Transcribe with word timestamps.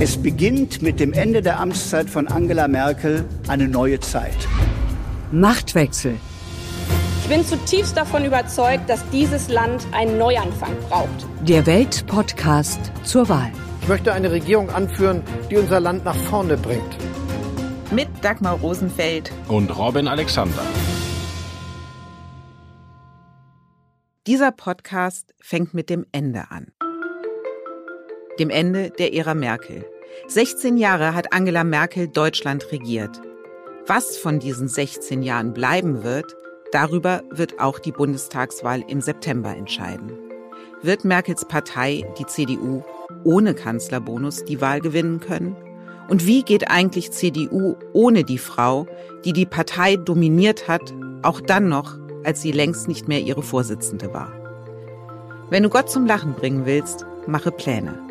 Es 0.00 0.16
beginnt 0.16 0.80
mit 0.80 1.00
dem 1.00 1.12
Ende 1.12 1.42
der 1.42 1.58
Amtszeit 1.58 2.08
von 2.08 2.28
Angela 2.28 2.68
Merkel 2.68 3.24
eine 3.48 3.66
neue 3.66 3.98
Zeit. 3.98 4.36
Machtwechsel. 5.32 6.14
Ich 7.22 7.28
bin 7.28 7.44
zutiefst 7.44 7.96
davon 7.96 8.24
überzeugt, 8.24 8.88
dass 8.88 9.04
dieses 9.10 9.48
Land 9.48 9.88
einen 9.90 10.16
Neuanfang 10.16 10.70
braucht. 10.88 11.26
Der 11.42 11.66
Weltpodcast 11.66 12.92
zur 13.02 13.28
Wahl. 13.28 13.50
Ich 13.82 13.88
möchte 13.88 14.12
eine 14.12 14.30
Regierung 14.30 14.70
anführen, 14.70 15.22
die 15.50 15.56
unser 15.56 15.80
Land 15.80 16.04
nach 16.04 16.14
vorne 16.14 16.56
bringt. 16.56 16.96
Mit 17.90 18.08
Dagmar 18.22 18.60
Rosenfeld 18.60 19.32
und 19.48 19.76
Robin 19.76 20.06
Alexander. 20.06 20.62
Dieser 24.28 24.52
Podcast 24.52 25.34
fängt 25.40 25.74
mit 25.74 25.90
dem 25.90 26.06
Ende 26.12 26.52
an 26.52 26.68
dem 28.38 28.50
Ende 28.50 28.90
der 28.90 29.14
Ära 29.14 29.34
Merkel. 29.34 29.84
16 30.28 30.76
Jahre 30.76 31.14
hat 31.14 31.32
Angela 31.32 31.64
Merkel 31.64 32.08
Deutschland 32.08 32.70
regiert. 32.72 33.20
Was 33.86 34.18
von 34.18 34.38
diesen 34.38 34.68
16 34.68 35.22
Jahren 35.22 35.54
bleiben 35.54 36.04
wird, 36.04 36.36
darüber 36.72 37.22
wird 37.30 37.60
auch 37.60 37.78
die 37.78 37.92
Bundestagswahl 37.92 38.84
im 38.86 39.00
September 39.00 39.56
entscheiden. 39.56 40.12
Wird 40.82 41.04
Merkels 41.04 41.44
Partei, 41.44 42.04
die 42.18 42.26
CDU, 42.26 42.82
ohne 43.24 43.54
Kanzlerbonus 43.54 44.44
die 44.44 44.60
Wahl 44.60 44.80
gewinnen 44.80 45.20
können? 45.20 45.56
Und 46.08 46.26
wie 46.26 46.42
geht 46.42 46.70
eigentlich 46.70 47.10
CDU 47.12 47.76
ohne 47.92 48.24
die 48.24 48.38
Frau, 48.38 48.86
die 49.24 49.32
die 49.32 49.46
Partei 49.46 49.96
dominiert 49.96 50.68
hat, 50.68 50.94
auch 51.22 51.40
dann 51.40 51.68
noch, 51.68 51.98
als 52.24 52.42
sie 52.42 52.52
längst 52.52 52.88
nicht 52.88 53.08
mehr 53.08 53.20
ihre 53.20 53.42
Vorsitzende 53.42 54.12
war? 54.14 54.32
Wenn 55.50 55.62
du 55.62 55.70
Gott 55.70 55.90
zum 55.90 56.06
Lachen 56.06 56.34
bringen 56.34 56.66
willst, 56.66 57.06
mache 57.26 57.50
Pläne. 57.50 58.07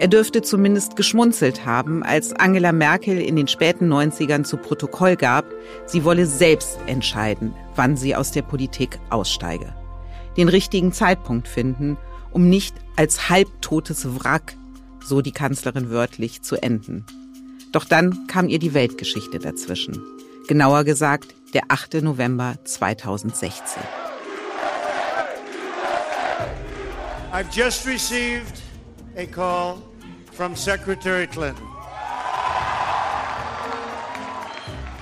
Er 0.00 0.08
dürfte 0.08 0.40
zumindest 0.40 0.96
geschmunzelt 0.96 1.66
haben, 1.66 2.02
als 2.02 2.32
Angela 2.32 2.72
Merkel 2.72 3.20
in 3.20 3.36
den 3.36 3.48
späten 3.48 3.92
90ern 3.92 4.44
zu 4.44 4.56
Protokoll 4.56 5.14
gab, 5.14 5.44
sie 5.84 6.04
wolle 6.04 6.24
selbst 6.24 6.78
entscheiden, 6.86 7.52
wann 7.76 7.98
sie 7.98 8.16
aus 8.16 8.30
der 8.30 8.40
Politik 8.40 8.98
aussteige. 9.10 9.74
Den 10.38 10.48
richtigen 10.48 10.94
Zeitpunkt 10.94 11.48
finden, 11.48 11.98
um 12.30 12.48
nicht 12.48 12.74
als 12.96 13.28
halbtotes 13.28 14.06
Wrack, 14.24 14.56
so 15.04 15.20
die 15.20 15.32
Kanzlerin 15.32 15.90
wörtlich, 15.90 16.40
zu 16.40 16.56
enden. 16.56 17.04
Doch 17.70 17.84
dann 17.84 18.26
kam 18.26 18.48
ihr 18.48 18.58
die 18.58 18.72
Weltgeschichte 18.72 19.38
dazwischen. 19.38 20.02
Genauer 20.48 20.84
gesagt, 20.84 21.34
der 21.52 21.64
8. 21.68 22.00
November 22.00 22.54
2016. 22.64 23.82
I've 27.34 27.54
just 27.54 27.86
received 27.86 28.62
a 29.14 29.26
call 29.26 29.89
from 30.40 30.56
Secretary 30.56 31.26
Clinton. 31.26 31.66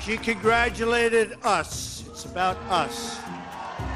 She 0.00 0.17
congratulated 0.17 1.36
us, 1.45 2.03
it's 2.08 2.25
about 2.25 2.56
us, 2.69 3.20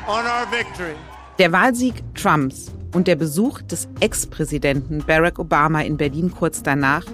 on 0.07 0.25
our 0.25 0.47
victory. 0.53 0.95
Der 1.41 1.51
Wahlsieg 1.51 1.95
Trumps 2.15 2.71
und 2.95 3.09
der 3.09 3.17
Besuch 3.17 3.61
des 3.61 3.89
Ex-Präsidenten 3.99 5.03
Barack 5.05 5.41
Obama 5.41 5.81
in 5.81 5.97
Berlin 5.97 6.31
kurz 6.31 6.63
danach 6.63 7.07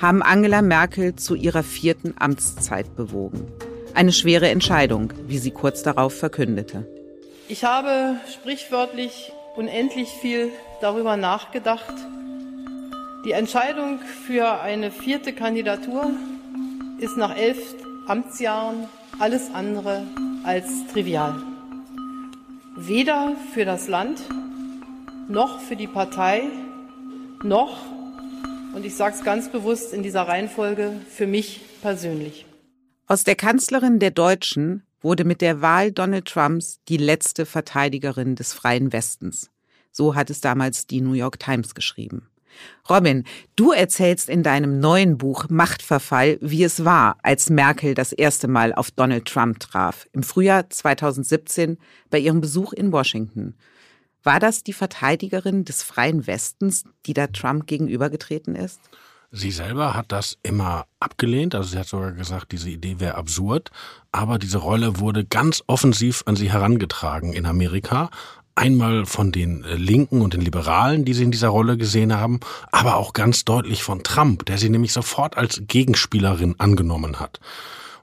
haben 0.00 0.22
Angela 0.22 0.62
Merkel 0.62 1.16
zu 1.16 1.34
ihrer 1.34 1.64
vierten 1.64 2.14
Amtszeit 2.16 2.94
bewogen. 2.94 3.48
Eine 3.94 4.12
schwere 4.12 4.48
Entscheidung, 4.48 5.12
wie 5.26 5.38
sie 5.38 5.50
kurz 5.50 5.82
darauf 5.82 6.16
verkündete. 6.16 6.86
Ich 7.48 7.64
habe 7.64 8.14
sprichwörtlich 8.32 9.32
unendlich 9.56 10.10
viel 10.10 10.50
darüber 10.80 11.16
nachgedacht, 11.16 11.94
die 13.24 13.32
Entscheidung 13.32 14.00
für 14.00 14.60
eine 14.60 14.90
vierte 14.90 15.32
Kandidatur 15.32 16.10
ist 16.98 17.16
nach 17.16 17.36
elf 17.36 17.58
Amtsjahren 18.06 18.88
alles 19.20 19.50
andere 19.54 20.06
als 20.42 20.66
trivial. 20.92 21.40
Weder 22.76 23.36
für 23.54 23.64
das 23.64 23.86
Land 23.86 24.20
noch 25.28 25.60
für 25.60 25.76
die 25.76 25.86
Partei 25.86 26.42
noch, 27.44 27.86
und 28.74 28.84
ich 28.84 28.96
sage 28.96 29.14
es 29.14 29.24
ganz 29.24 29.50
bewusst 29.50 29.92
in 29.92 30.02
dieser 30.02 30.22
Reihenfolge, 30.22 31.00
für 31.08 31.26
mich 31.26 31.60
persönlich. 31.80 32.46
Aus 33.06 33.22
der 33.22 33.36
Kanzlerin 33.36 33.98
der 33.98 34.10
Deutschen 34.10 34.82
wurde 35.00 35.24
mit 35.24 35.40
der 35.40 35.60
Wahl 35.60 35.92
Donald 35.92 36.26
Trumps 36.26 36.80
die 36.88 36.96
letzte 36.96 37.46
Verteidigerin 37.46 38.34
des 38.34 38.52
freien 38.52 38.92
Westens. 38.92 39.50
So 39.92 40.14
hat 40.14 40.30
es 40.30 40.40
damals 40.40 40.86
die 40.86 41.00
New 41.00 41.12
York 41.12 41.38
Times 41.38 41.74
geschrieben. 41.74 42.28
Robin, 42.88 43.24
du 43.56 43.72
erzählst 43.72 44.28
in 44.28 44.42
deinem 44.42 44.80
neuen 44.80 45.18
Buch 45.18 45.46
Machtverfall, 45.48 46.38
wie 46.40 46.64
es 46.64 46.84
war, 46.84 47.16
als 47.22 47.50
Merkel 47.50 47.94
das 47.94 48.12
erste 48.12 48.48
Mal 48.48 48.72
auf 48.72 48.90
Donald 48.90 49.26
Trump 49.26 49.60
traf, 49.60 50.06
im 50.12 50.22
Frühjahr 50.22 50.68
2017 50.68 51.78
bei 52.10 52.18
ihrem 52.18 52.40
Besuch 52.40 52.72
in 52.72 52.92
Washington. 52.92 53.54
War 54.22 54.40
das 54.40 54.62
die 54.62 54.72
Verteidigerin 54.72 55.64
des 55.64 55.82
freien 55.82 56.26
Westens, 56.26 56.84
die 57.06 57.14
da 57.14 57.26
Trump 57.26 57.66
gegenübergetreten 57.66 58.54
ist? 58.54 58.80
Sie 59.34 59.50
selber 59.50 59.94
hat 59.94 60.12
das 60.12 60.36
immer 60.42 60.84
abgelehnt, 61.00 61.54
also 61.54 61.70
sie 61.70 61.78
hat 61.78 61.86
sogar 61.86 62.12
gesagt, 62.12 62.52
diese 62.52 62.68
Idee 62.68 63.00
wäre 63.00 63.14
absurd, 63.14 63.70
aber 64.12 64.38
diese 64.38 64.58
Rolle 64.58 65.00
wurde 65.00 65.24
ganz 65.24 65.64
offensiv 65.66 66.22
an 66.26 66.36
sie 66.36 66.52
herangetragen 66.52 67.32
in 67.32 67.46
Amerika, 67.46 68.10
Einmal 68.54 69.06
von 69.06 69.32
den 69.32 69.64
äh, 69.64 69.76
Linken 69.76 70.20
und 70.20 70.34
den 70.34 70.42
Liberalen, 70.42 71.04
die 71.04 71.14
sie 71.14 71.24
in 71.24 71.30
dieser 71.30 71.48
Rolle 71.48 71.76
gesehen 71.76 72.14
haben, 72.14 72.40
aber 72.70 72.96
auch 72.96 73.12
ganz 73.12 73.44
deutlich 73.44 73.82
von 73.82 74.02
Trump, 74.02 74.44
der 74.46 74.58
sie 74.58 74.68
nämlich 74.68 74.92
sofort 74.92 75.36
als 75.36 75.62
Gegenspielerin 75.66 76.56
angenommen 76.58 77.18
hat. 77.18 77.40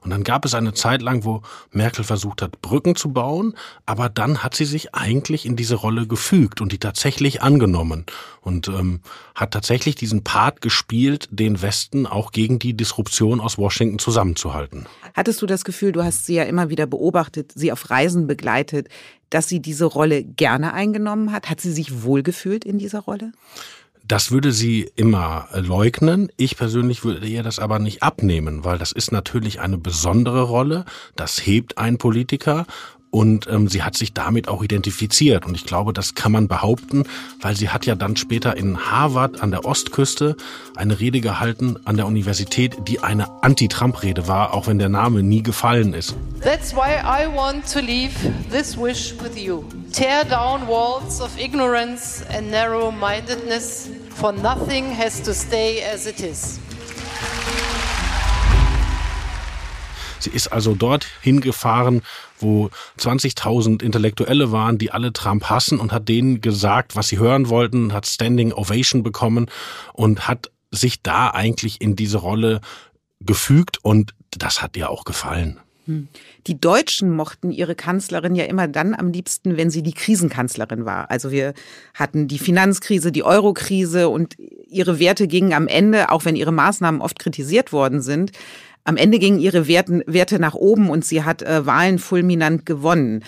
Und 0.02 0.10
dann 0.10 0.24
gab 0.24 0.44
es 0.44 0.54
eine 0.54 0.72
Zeit 0.72 1.02
lang, 1.02 1.24
wo 1.24 1.42
Merkel 1.72 2.04
versucht 2.04 2.42
hat, 2.42 2.62
Brücken 2.62 2.96
zu 2.96 3.12
bauen, 3.12 3.54
aber 3.86 4.08
dann 4.08 4.42
hat 4.42 4.54
sie 4.54 4.64
sich 4.64 4.94
eigentlich 4.94 5.46
in 5.46 5.56
diese 5.56 5.74
Rolle 5.74 6.06
gefügt 6.06 6.60
und 6.60 6.72
die 6.72 6.78
tatsächlich 6.78 7.42
angenommen 7.42 8.06
und 8.40 8.68
ähm, 8.68 9.00
hat 9.34 9.52
tatsächlich 9.52 9.94
diesen 9.94 10.24
Part 10.24 10.60
gespielt, 10.60 11.28
den 11.30 11.60
Westen 11.60 12.06
auch 12.06 12.32
gegen 12.32 12.58
die 12.58 12.74
Disruption 12.74 13.40
aus 13.40 13.58
Washington 13.58 13.98
zusammenzuhalten. 13.98 14.86
Hattest 15.14 15.42
du 15.42 15.46
das 15.46 15.64
Gefühl, 15.64 15.92
du 15.92 16.02
hast 16.02 16.26
sie 16.26 16.34
ja 16.34 16.44
immer 16.44 16.70
wieder 16.70 16.86
beobachtet, 16.86 17.52
sie 17.54 17.72
auf 17.72 17.90
Reisen 17.90 18.26
begleitet, 18.26 18.88
dass 19.28 19.48
sie 19.48 19.60
diese 19.60 19.84
Rolle 19.84 20.24
gerne 20.24 20.74
eingenommen 20.74 21.32
hat? 21.32 21.48
Hat 21.48 21.60
sie 21.60 21.72
sich 21.72 22.02
wohlgefühlt 22.02 22.64
in 22.64 22.78
dieser 22.78 23.00
Rolle? 23.00 23.32
Das 24.10 24.32
würde 24.32 24.50
sie 24.50 24.90
immer 24.96 25.46
leugnen. 25.54 26.32
Ich 26.36 26.56
persönlich 26.56 27.04
würde 27.04 27.28
ihr 27.28 27.44
das 27.44 27.60
aber 27.60 27.78
nicht 27.78 28.02
abnehmen, 28.02 28.64
weil 28.64 28.76
das 28.76 28.90
ist 28.90 29.12
natürlich 29.12 29.60
eine 29.60 29.78
besondere 29.78 30.42
Rolle. 30.42 30.84
Das 31.14 31.46
hebt 31.46 31.78
ein 31.78 31.96
Politiker 31.96 32.66
und 33.10 33.48
ähm, 33.48 33.68
sie 33.68 33.82
hat 33.82 33.96
sich 33.96 34.12
damit 34.12 34.48
auch 34.48 34.62
identifiziert. 34.62 35.44
Und 35.46 35.54
ich 35.54 35.64
glaube, 35.64 35.92
das 35.92 36.14
kann 36.14 36.32
man 36.32 36.48
behaupten, 36.48 37.04
weil 37.40 37.56
sie 37.56 37.70
hat 37.70 37.86
ja 37.86 37.94
dann 37.94 38.16
später 38.16 38.56
in 38.56 38.90
Harvard 38.90 39.42
an 39.42 39.50
der 39.50 39.64
Ostküste 39.64 40.36
eine 40.76 41.00
Rede 41.00 41.20
gehalten 41.20 41.76
an 41.84 41.96
der 41.96 42.06
Universität, 42.06 42.76
die 42.88 43.00
eine 43.00 43.42
Anti-Trump-Rede 43.42 44.28
war, 44.28 44.54
auch 44.54 44.66
wenn 44.66 44.78
der 44.78 44.88
Name 44.88 45.22
nie 45.22 45.42
gefallen 45.42 45.94
ist. 45.94 46.14
That's 46.42 46.74
why 46.74 47.00
I 47.02 47.26
want 47.34 47.70
to 47.72 47.80
leave 47.80 48.12
this 48.50 48.76
wish 48.76 49.14
with 49.20 49.36
you. 49.36 49.64
Tear 49.92 50.24
down 50.24 50.66
walls 50.68 51.20
of 51.20 51.36
ignorance 51.38 52.24
and 52.32 52.50
narrow-mindedness, 52.50 53.90
for 54.14 54.32
nothing 54.32 54.96
has 54.96 55.20
to 55.22 55.32
stay 55.32 55.82
as 55.82 56.06
it 56.06 56.20
is. 56.20 56.58
Sie 60.20 60.30
ist 60.30 60.48
also 60.48 60.74
dort 60.74 61.06
hingefahren, 61.20 62.02
wo 62.38 62.70
20.000 62.98 63.82
Intellektuelle 63.82 64.52
waren, 64.52 64.78
die 64.78 64.90
alle 64.90 65.12
Trump 65.12 65.44
hassen 65.44 65.78
und 65.78 65.92
hat 65.92 66.08
denen 66.08 66.40
gesagt, 66.40 66.96
was 66.96 67.08
sie 67.08 67.18
hören 67.18 67.48
wollten, 67.48 67.92
hat 67.92 68.06
Standing 68.06 68.52
Ovation 68.52 69.02
bekommen 69.02 69.50
und 69.92 70.28
hat 70.28 70.50
sich 70.70 71.02
da 71.02 71.30
eigentlich 71.30 71.80
in 71.80 71.96
diese 71.96 72.18
Rolle 72.18 72.60
gefügt 73.20 73.78
und 73.82 74.14
das 74.30 74.62
hat 74.62 74.76
ihr 74.76 74.90
auch 74.90 75.04
gefallen. 75.04 75.58
Hm. 75.86 76.08
Die 76.46 76.60
Deutschen 76.60 77.10
mochten 77.10 77.50
ihre 77.50 77.74
Kanzlerin 77.74 78.34
ja 78.34 78.44
immer 78.44 78.68
dann 78.68 78.94
am 78.94 79.10
liebsten, 79.12 79.56
wenn 79.56 79.70
sie 79.70 79.82
die 79.82 79.92
Krisenkanzlerin 79.92 80.84
war. 80.84 81.10
Also 81.10 81.30
wir 81.30 81.54
hatten 81.94 82.28
die 82.28 82.38
Finanzkrise, 82.38 83.12
die 83.12 83.24
Eurokrise 83.24 84.08
und 84.08 84.36
ihre 84.68 84.98
Werte 84.98 85.26
gingen 85.26 85.52
am 85.52 85.66
Ende, 85.66 86.10
auch 86.10 86.24
wenn 86.24 86.36
ihre 86.36 86.52
Maßnahmen 86.52 87.00
oft 87.00 87.18
kritisiert 87.18 87.72
worden 87.72 88.02
sind, 88.02 88.32
am 88.90 88.96
Ende 88.96 89.20
gingen 89.20 89.38
ihre 89.38 89.68
Werten, 89.68 90.02
Werte 90.08 90.40
nach 90.40 90.56
oben 90.56 90.90
und 90.90 91.04
sie 91.04 91.22
hat 91.22 91.42
äh, 91.42 91.64
Wahlen 91.64 92.00
fulminant 92.00 92.66
gewonnen. 92.66 93.22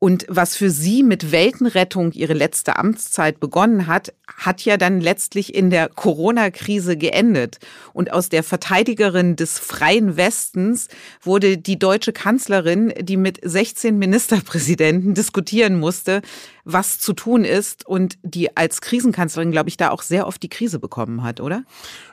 Und 0.00 0.26
was 0.28 0.56
für 0.56 0.70
sie 0.70 1.04
mit 1.04 1.30
Weltenrettung 1.30 2.10
ihre 2.10 2.34
letzte 2.34 2.76
Amtszeit 2.76 3.38
begonnen 3.38 3.86
hat, 3.86 4.12
hat 4.26 4.62
ja 4.62 4.76
dann 4.76 5.00
letztlich 5.00 5.54
in 5.54 5.70
der 5.70 5.88
Corona-Krise 5.88 6.96
geendet. 6.96 7.58
Und 7.92 8.12
aus 8.12 8.28
der 8.28 8.42
Verteidigerin 8.42 9.36
des 9.36 9.60
freien 9.60 10.16
Westens 10.16 10.88
wurde 11.22 11.58
die 11.58 11.78
deutsche 11.78 12.12
Kanzlerin, 12.12 12.92
die 13.00 13.16
mit 13.16 13.38
16 13.40 13.96
Ministerpräsidenten 13.96 15.14
diskutieren 15.14 15.78
musste, 15.78 16.22
was 16.64 16.98
zu 16.98 17.12
tun 17.12 17.44
ist 17.44 17.86
und 17.86 18.18
die 18.22 18.56
als 18.56 18.80
Krisenkanzlerin, 18.80 19.50
glaube 19.50 19.68
ich, 19.68 19.76
da 19.76 19.90
auch 19.90 20.02
sehr 20.02 20.26
oft 20.26 20.42
die 20.42 20.48
Krise 20.48 20.78
bekommen 20.78 21.22
hat, 21.22 21.40
oder? 21.40 21.64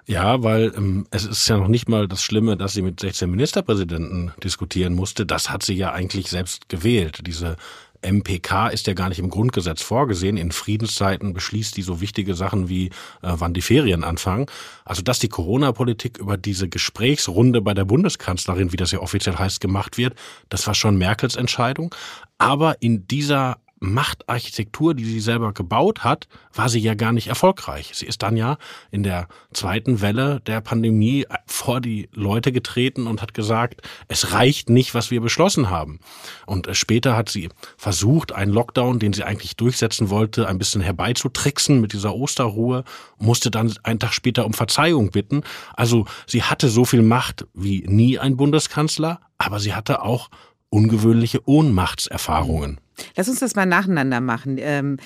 Ja, 0.05 0.43
weil 0.43 0.73
ähm, 0.75 1.07
es 1.11 1.25
ist 1.25 1.47
ja 1.47 1.57
noch 1.57 1.69
nicht 1.69 1.87
mal 1.87 2.07
das 2.07 2.21
Schlimme, 2.21 2.57
dass 2.57 2.73
sie 2.73 2.81
mit 2.81 2.99
16 2.99 3.29
Ministerpräsidenten 3.29 4.33
diskutieren 4.43 4.93
musste. 4.93 5.25
Das 5.25 5.49
hat 5.49 5.63
sie 5.63 5.73
ja 5.73 5.93
eigentlich 5.93 6.29
selbst 6.29 6.69
gewählt. 6.69 7.21
Diese 7.25 7.55
MPK 8.01 8.69
ist 8.69 8.87
ja 8.87 8.93
gar 8.93 9.09
nicht 9.09 9.19
im 9.19 9.29
Grundgesetz 9.29 9.81
vorgesehen. 9.81 10.37
In 10.37 10.51
Friedenszeiten 10.51 11.33
beschließt 11.33 11.77
die 11.77 11.81
so 11.81 12.01
wichtige 12.01 12.33
Sachen 12.33 12.67
wie, 12.67 12.87
äh, 12.87 12.91
wann 13.21 13.53
die 13.53 13.61
Ferien 13.61 14.03
anfangen. 14.03 14.47
Also, 14.85 15.01
dass 15.01 15.19
die 15.19 15.29
Corona-Politik 15.29 16.17
über 16.17 16.37
diese 16.37 16.67
Gesprächsrunde 16.67 17.61
bei 17.61 17.73
der 17.73 17.85
Bundeskanzlerin, 17.85 18.71
wie 18.71 18.77
das 18.77 18.91
ja 18.91 18.99
offiziell 18.99 19.37
heißt, 19.37 19.61
gemacht 19.61 19.97
wird, 19.97 20.15
das 20.49 20.65
war 20.67 20.73
schon 20.73 20.97
Merkels 20.97 21.35
Entscheidung. 21.35 21.93
Aber 22.37 22.81
in 22.81 23.07
dieser 23.07 23.57
Machtarchitektur, 23.81 24.93
die 24.93 25.03
sie 25.03 25.19
selber 25.19 25.53
gebaut 25.53 26.03
hat, 26.03 26.27
war 26.53 26.69
sie 26.69 26.79
ja 26.79 26.93
gar 26.93 27.11
nicht 27.11 27.27
erfolgreich. 27.27 27.91
Sie 27.95 28.05
ist 28.05 28.21
dann 28.21 28.37
ja 28.37 28.57
in 28.91 29.01
der 29.01 29.27
zweiten 29.53 30.01
Welle 30.01 30.39
der 30.41 30.61
Pandemie 30.61 31.25
vor 31.47 31.81
die 31.81 32.07
Leute 32.13 32.51
getreten 32.51 33.07
und 33.07 33.23
hat 33.23 33.33
gesagt, 33.33 33.81
es 34.07 34.33
reicht 34.33 34.69
nicht, 34.69 34.93
was 34.93 35.09
wir 35.09 35.19
beschlossen 35.19 35.71
haben. 35.71 35.99
Und 36.45 36.67
äh, 36.67 36.75
später 36.75 37.17
hat 37.17 37.29
sie 37.29 37.49
versucht, 37.75 38.31
einen 38.31 38.53
Lockdown, 38.53 38.99
den 38.99 39.13
sie 39.13 39.23
eigentlich 39.23 39.55
durchsetzen 39.55 40.11
wollte, 40.11 40.47
ein 40.47 40.59
bisschen 40.59 40.81
herbeizutricksen 40.81 41.81
mit 41.81 41.93
dieser 41.93 42.13
Osterruhe, 42.13 42.83
musste 43.17 43.49
dann 43.49 43.73
einen 43.81 43.99
Tag 43.99 44.13
später 44.13 44.45
um 44.45 44.53
Verzeihung 44.53 45.09
bitten. 45.09 45.41
Also 45.73 46.05
sie 46.27 46.43
hatte 46.43 46.69
so 46.69 46.85
viel 46.85 47.01
Macht 47.01 47.47
wie 47.55 47.83
nie 47.87 48.19
ein 48.19 48.37
Bundeskanzler, 48.37 49.21
aber 49.39 49.59
sie 49.59 49.73
hatte 49.73 50.03
auch 50.03 50.29
ungewöhnliche 50.69 51.47
Ohnmachtserfahrungen. 51.47 52.79
Lass 53.15 53.29
uns 53.29 53.39
das 53.39 53.55
mal 53.55 53.65
nacheinander 53.65 54.21
machen. 54.21 54.57
Ähm 54.59 54.97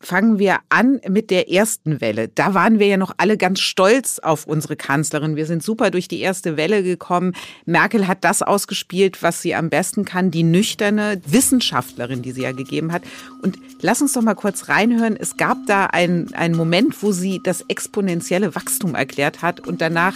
Fangen 0.00 0.38
wir 0.38 0.58
an 0.68 1.00
mit 1.08 1.28
der 1.28 1.50
ersten 1.50 2.00
Welle. 2.00 2.28
Da 2.28 2.54
waren 2.54 2.78
wir 2.78 2.86
ja 2.86 2.96
noch 2.96 3.14
alle 3.16 3.36
ganz 3.36 3.58
stolz 3.58 4.20
auf 4.20 4.46
unsere 4.46 4.76
Kanzlerin. 4.76 5.34
Wir 5.34 5.44
sind 5.44 5.60
super 5.60 5.90
durch 5.90 6.06
die 6.06 6.20
erste 6.20 6.56
Welle 6.56 6.84
gekommen. 6.84 7.34
Merkel 7.66 8.06
hat 8.06 8.22
das 8.22 8.42
ausgespielt, 8.42 9.24
was 9.24 9.42
sie 9.42 9.56
am 9.56 9.70
besten 9.70 10.04
kann, 10.04 10.30
die 10.30 10.44
nüchterne 10.44 11.20
Wissenschaftlerin, 11.26 12.22
die 12.22 12.30
sie 12.30 12.42
ja 12.42 12.52
gegeben 12.52 12.92
hat. 12.92 13.02
Und 13.42 13.58
lass 13.80 14.00
uns 14.00 14.12
doch 14.12 14.22
mal 14.22 14.34
kurz 14.34 14.68
reinhören. 14.68 15.16
Es 15.16 15.36
gab 15.36 15.58
da 15.66 15.86
einen, 15.86 16.32
einen 16.32 16.56
Moment, 16.56 17.02
wo 17.02 17.10
sie 17.10 17.40
das 17.42 17.64
exponentielle 17.66 18.54
Wachstum 18.54 18.94
erklärt 18.94 19.42
hat 19.42 19.66
und 19.66 19.80
danach 19.80 20.14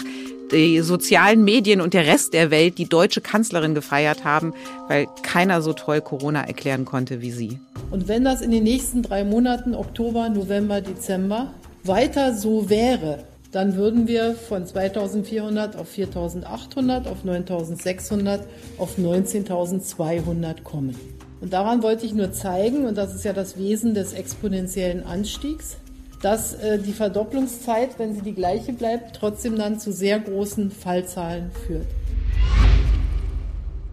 die 0.53 0.81
sozialen 0.81 1.45
Medien 1.45 1.81
und 1.81 1.95
der 1.95 2.07
Rest 2.07 2.35
der 2.35 2.51
Welt 2.51 2.79
die 2.79 2.89
deutsche 2.89 3.21
Kanzlerin 3.21 3.75
gefeiert 3.75 4.25
haben, 4.25 4.55
weil 4.89 5.07
keiner 5.23 5.63
so 5.63 5.73
toll 5.73 6.01
Corona 6.01 6.43
erklären 6.43 6.85
konnte 6.85 7.21
wie 7.21 7.33
sie. 7.33 7.59
Und 7.91 8.09
wenn 8.09 8.25
das 8.25 8.41
in 8.41 8.51
den 8.51 8.65
nächsten 8.65 9.03
drei 9.03 9.25
Monaten, 9.25 9.75
Oktober, 9.75 10.29
November, 10.29 10.81
Dezember, 10.81 11.53
weiter 11.85 12.35
so 12.35 12.71
wäre, 12.71 13.25
dann 13.51 13.77
würden 13.77 14.09
wir 14.09 14.35
von 14.35 14.67
2400 14.67 15.77
auf 15.77 15.89
4800, 15.89 17.07
auf 17.07 17.25
9600, 17.25 18.47
auf 18.79 18.97
19200 18.97 20.65
kommen. 20.65 20.97
Und 21.41 21.53
daran 21.53 21.83
wollte 21.83 22.07
ich 22.07 22.15
nur 22.15 22.33
zeigen, 22.33 22.87
und 22.87 22.97
das 22.97 23.15
ist 23.15 23.25
ja 23.25 23.33
das 23.33 23.59
Wesen 23.59 23.95
des 23.95 24.13
exponentiellen 24.13 25.05
Anstiegs, 25.05 25.77
dass 26.23 26.55
äh, 26.55 26.79
die 26.79 26.93
Verdopplungszeit, 26.93 27.99
wenn 27.99 28.15
sie 28.15 28.23
die 28.23 28.35
gleiche 28.35 28.73
bleibt, 28.73 29.17
trotzdem 29.17 29.57
dann 29.57 29.79
zu 29.79 29.93
sehr 29.93 30.19
großen 30.19 30.71
Fallzahlen 30.71 31.51
führt. 31.67 31.87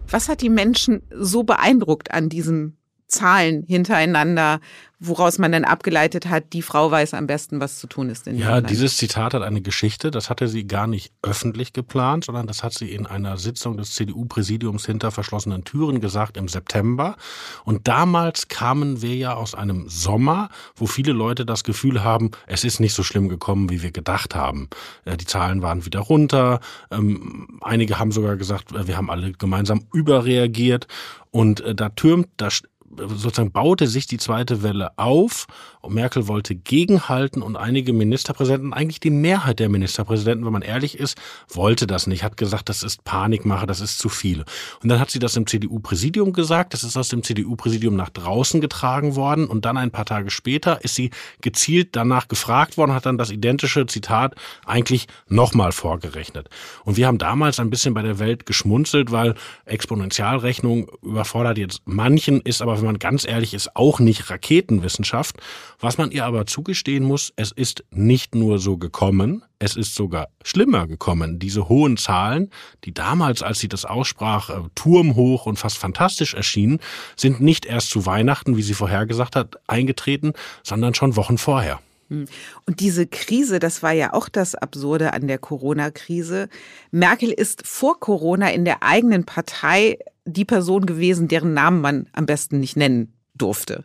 Was 0.08 0.28
hat 0.28 0.40
die 0.40 0.48
Menschen 0.48 1.02
so 1.10 1.42
beeindruckt 1.42 2.10
an 2.10 2.28
diesem 2.28 2.76
Zahlen 3.10 3.64
hintereinander, 3.66 4.60
woraus 5.00 5.38
man 5.38 5.50
dann 5.50 5.64
abgeleitet 5.64 6.28
hat, 6.28 6.52
die 6.52 6.60
Frau 6.60 6.90
weiß 6.90 7.14
am 7.14 7.26
besten, 7.26 7.58
was 7.58 7.78
zu 7.78 7.86
tun 7.86 8.10
ist. 8.10 8.26
In 8.26 8.36
ja, 8.36 8.60
dieses 8.60 8.98
Zitat 8.98 9.32
hat 9.32 9.42
eine 9.42 9.62
Geschichte. 9.62 10.10
Das 10.10 10.28
hatte 10.28 10.46
sie 10.46 10.66
gar 10.66 10.86
nicht 10.86 11.10
öffentlich 11.22 11.72
geplant, 11.72 12.24
sondern 12.24 12.46
das 12.46 12.62
hat 12.62 12.74
sie 12.74 12.92
in 12.92 13.06
einer 13.06 13.38
Sitzung 13.38 13.78
des 13.78 13.94
CDU-Präsidiums 13.94 14.84
hinter 14.84 15.10
verschlossenen 15.10 15.64
Türen 15.64 16.00
gesagt 16.02 16.36
im 16.36 16.48
September. 16.48 17.16
Und 17.64 17.88
damals 17.88 18.48
kamen 18.48 19.00
wir 19.00 19.16
ja 19.16 19.34
aus 19.34 19.54
einem 19.54 19.88
Sommer, 19.88 20.50
wo 20.76 20.86
viele 20.86 21.12
Leute 21.12 21.46
das 21.46 21.64
Gefühl 21.64 22.04
haben, 22.04 22.30
es 22.46 22.64
ist 22.64 22.78
nicht 22.78 22.92
so 22.92 23.02
schlimm 23.02 23.30
gekommen, 23.30 23.70
wie 23.70 23.82
wir 23.82 23.92
gedacht 23.92 24.34
haben. 24.34 24.68
Äh, 25.06 25.16
die 25.16 25.26
Zahlen 25.26 25.62
waren 25.62 25.86
wieder 25.86 26.00
runter. 26.00 26.60
Ähm, 26.90 27.58
einige 27.62 27.98
haben 27.98 28.12
sogar 28.12 28.36
gesagt, 28.36 28.72
äh, 28.72 28.86
wir 28.86 28.98
haben 28.98 29.10
alle 29.10 29.32
gemeinsam 29.32 29.86
überreagiert. 29.94 30.88
Und 31.30 31.60
äh, 31.62 31.74
da 31.74 31.88
türmt, 31.88 32.28
da 32.36 32.50
sozusagen 32.96 33.52
baute 33.52 33.86
sich 33.86 34.06
die 34.06 34.16
zweite 34.16 34.62
Welle 34.62 34.98
auf 34.98 35.46
und 35.80 35.94
Merkel 35.94 36.28
wollte 36.28 36.54
gegenhalten 36.54 37.40
und 37.42 37.56
einige 37.56 37.92
Ministerpräsidenten, 37.92 38.72
eigentlich 38.72 39.00
die 39.00 39.10
Mehrheit 39.10 39.60
der 39.60 39.68
Ministerpräsidenten, 39.68 40.44
wenn 40.44 40.52
man 40.52 40.62
ehrlich 40.62 40.98
ist, 40.98 41.16
wollte 41.48 41.86
das 41.86 42.06
nicht, 42.06 42.24
hat 42.24 42.36
gesagt, 42.36 42.68
das 42.68 42.82
ist 42.82 43.04
Panikmache, 43.04 43.66
das 43.66 43.80
ist 43.80 43.98
zu 43.98 44.08
viel. 44.08 44.44
Und 44.82 44.88
dann 44.88 44.98
hat 44.98 45.10
sie 45.10 45.20
das 45.20 45.36
im 45.36 45.46
CDU-Präsidium 45.46 46.32
gesagt, 46.32 46.74
das 46.74 46.82
ist 46.82 46.96
aus 46.96 47.08
dem 47.08 47.22
CDU-Präsidium 47.22 47.94
nach 47.94 48.10
draußen 48.10 48.60
getragen 48.60 49.14
worden 49.14 49.46
und 49.46 49.64
dann 49.64 49.76
ein 49.76 49.90
paar 49.90 50.04
Tage 50.04 50.30
später 50.30 50.82
ist 50.84 50.96
sie 50.96 51.10
gezielt 51.40 51.90
danach 51.92 52.28
gefragt 52.28 52.76
worden, 52.76 52.92
hat 52.92 53.06
dann 53.06 53.18
das 53.18 53.30
identische 53.30 53.86
Zitat 53.86 54.34
eigentlich 54.66 55.06
nochmal 55.28 55.72
vorgerechnet. 55.72 56.48
Und 56.84 56.96
wir 56.96 57.06
haben 57.06 57.18
damals 57.18 57.60
ein 57.60 57.70
bisschen 57.70 57.94
bei 57.94 58.02
der 58.02 58.18
Welt 58.18 58.46
geschmunzelt, 58.46 59.12
weil 59.12 59.34
Exponentialrechnung 59.64 60.90
überfordert 61.02 61.58
jetzt 61.58 61.82
manchen, 61.84 62.40
ist 62.40 62.62
aber 62.62 62.79
wenn 62.80 62.86
man 62.86 62.98
ganz 62.98 63.26
ehrlich 63.26 63.54
ist, 63.54 63.76
auch 63.76 64.00
nicht 64.00 64.30
Raketenwissenschaft. 64.30 65.36
Was 65.78 65.98
man 65.98 66.10
ihr 66.10 66.24
aber 66.24 66.46
zugestehen 66.46 67.04
muss, 67.04 67.32
es 67.36 67.52
ist 67.52 67.84
nicht 67.90 68.34
nur 68.34 68.58
so 68.58 68.76
gekommen, 68.76 69.44
es 69.58 69.76
ist 69.76 69.94
sogar 69.94 70.28
schlimmer 70.42 70.86
gekommen. 70.86 71.38
Diese 71.38 71.68
hohen 71.68 71.96
Zahlen, 71.96 72.50
die 72.84 72.94
damals, 72.94 73.42
als 73.42 73.58
sie 73.58 73.68
das 73.68 73.84
aussprach, 73.84 74.50
äh, 74.50 74.54
turmhoch 74.74 75.46
und 75.46 75.58
fast 75.58 75.78
fantastisch 75.78 76.34
erschienen, 76.34 76.80
sind 77.16 77.40
nicht 77.40 77.66
erst 77.66 77.90
zu 77.90 78.06
Weihnachten, 78.06 78.56
wie 78.56 78.62
sie 78.62 78.74
vorhergesagt 78.74 79.36
hat, 79.36 79.56
eingetreten, 79.66 80.32
sondern 80.62 80.94
schon 80.94 81.16
Wochen 81.16 81.38
vorher. 81.38 81.80
Hm. 82.10 82.26
Und 82.66 82.80
diese 82.80 83.06
Krise, 83.06 83.58
das 83.58 83.82
war 83.82 83.92
ja 83.92 84.12
auch 84.12 84.28
das 84.28 84.54
Absurde 84.54 85.12
an 85.12 85.26
der 85.28 85.38
Corona-Krise. 85.38 86.48
Merkel 86.90 87.30
ist 87.30 87.66
vor 87.66 87.98
Corona 87.98 88.50
in 88.50 88.64
der 88.64 88.82
eigenen 88.82 89.24
Partei 89.24 89.98
die 90.26 90.44
Person 90.44 90.86
gewesen, 90.86 91.28
deren 91.28 91.54
Namen 91.54 91.80
man 91.80 92.06
am 92.12 92.26
besten 92.26 92.60
nicht 92.60 92.76
nennen 92.76 93.14
durfte. 93.34 93.84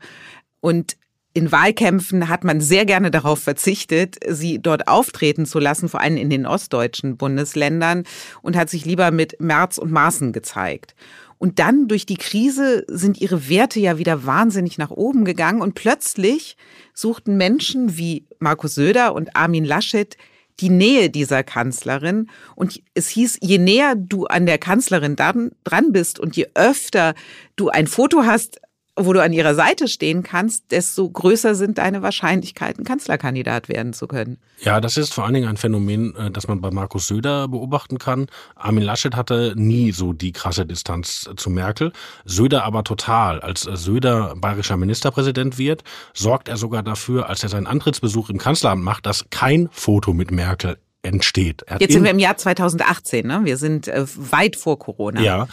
Und 0.59 0.97
in 1.33 1.51
Wahlkämpfen 1.51 2.29
hat 2.29 2.45
man 2.45 2.61
sehr 2.61 2.85
gerne 2.85 3.11
darauf 3.11 3.39
verzichtet, 3.39 4.15
sie 4.25 4.59
dort 4.61 4.87
auftreten 4.87 5.45
zu 5.45 5.59
lassen, 5.59 5.89
vor 5.89 5.99
allem 5.99 6.15
in 6.15 6.29
den 6.29 6.45
ostdeutschen 6.45 7.17
Bundesländern, 7.17 8.05
und 8.41 8.55
hat 8.55 8.69
sich 8.69 8.85
lieber 8.85 9.11
mit 9.11 9.41
Merz 9.41 9.77
und 9.77 9.91
Maaßen 9.91 10.31
gezeigt. 10.31 10.95
Und 11.37 11.59
dann 11.59 11.87
durch 11.87 12.05
die 12.05 12.17
Krise 12.17 12.85
sind 12.87 13.19
ihre 13.19 13.49
Werte 13.49 13.79
ja 13.79 13.97
wieder 13.97 14.25
wahnsinnig 14.25 14.77
nach 14.77 14.91
oben 14.91 15.25
gegangen 15.25 15.61
und 15.61 15.75
plötzlich 15.75 16.57
suchten 16.93 17.37
Menschen 17.37 17.97
wie 17.97 18.25
Markus 18.39 18.75
Söder 18.75 19.13
und 19.13 19.35
Armin 19.35 19.65
Laschet 19.65 20.17
die 20.59 20.69
Nähe 20.69 21.09
dieser 21.09 21.43
Kanzlerin. 21.43 22.29
Und 22.55 22.81
es 22.93 23.09
hieß, 23.09 23.39
je 23.41 23.57
näher 23.57 23.95
du 23.95 24.25
an 24.25 24.45
der 24.45 24.57
Kanzlerin 24.57 25.15
dran, 25.15 25.51
bist 25.89 26.19
und 26.19 26.35
je 26.37 26.47
öfter 26.53 27.13
du 27.55 27.69
ein 27.69 27.87
Foto 27.87 28.23
hast, 28.23 28.59
wo 28.97 29.11
du 29.11 29.21
an 29.21 29.33
ihrer 29.33 29.55
Seite 29.55 29.87
stehen 29.87 30.23
kannst, 30.23 30.71
desto 30.71 31.09
größer 31.09 31.53
sind 31.55 31.77
deine 31.77 32.01
Wahrscheinlichkeiten, 32.01 32.85
Kanzlerkandidat 32.85 33.67
werden 33.67 33.93
zu 33.93 34.07
können. 34.07 34.37
Ja, 34.61 34.79
das 34.79 34.95
ist 34.95 35.13
vor 35.13 35.25
allen 35.25 35.33
Dingen 35.33 35.49
ein 35.49 35.57
Phänomen, 35.57 36.15
äh, 36.15 36.31
das 36.31 36.47
man 36.47 36.61
bei 36.61 36.71
Markus 36.71 37.07
Söder 37.07 37.47
beobachten 37.47 37.97
kann. 37.97 38.27
Armin 38.55 38.83
Laschet 38.83 39.15
hatte 39.15 39.53
nie 39.57 39.91
so 39.91 40.13
die 40.13 40.31
krasse 40.31 40.65
Distanz 40.65 41.29
zu 41.35 41.49
Merkel, 41.49 41.91
Söder 42.23 42.63
aber 42.63 42.83
total. 42.83 43.41
Als 43.41 43.61
Söder 43.61 44.35
bayerischer 44.37 44.77
Ministerpräsident 44.77 45.57
wird, 45.57 45.83
sorgt 46.13 46.47
er 46.47 46.57
sogar 46.57 46.83
dafür, 46.83 47.27
als 47.29 47.43
er 47.43 47.49
seinen 47.49 47.67
Antrittsbesuch 47.67 48.29
im 48.29 48.37
Kanzleramt 48.37 48.83
macht, 48.83 49.05
dass 49.05 49.25
kein 49.29 49.67
Foto 49.71 50.13
mit 50.13 50.31
Merkel 50.31 50.77
entsteht. 51.05 51.63
Jetzt 51.79 51.93
sind 51.93 52.03
wir 52.03 52.11
im 52.11 52.19
Jahr 52.19 52.35
2018, 52.35 53.27
ne? 53.27 53.41
Wir 53.43 53.57
sind 53.57 53.87
äh, 53.87 54.05
weit 54.15 54.55
vor 54.55 54.79
Corona. 54.79 55.21
Ja, 55.21 55.47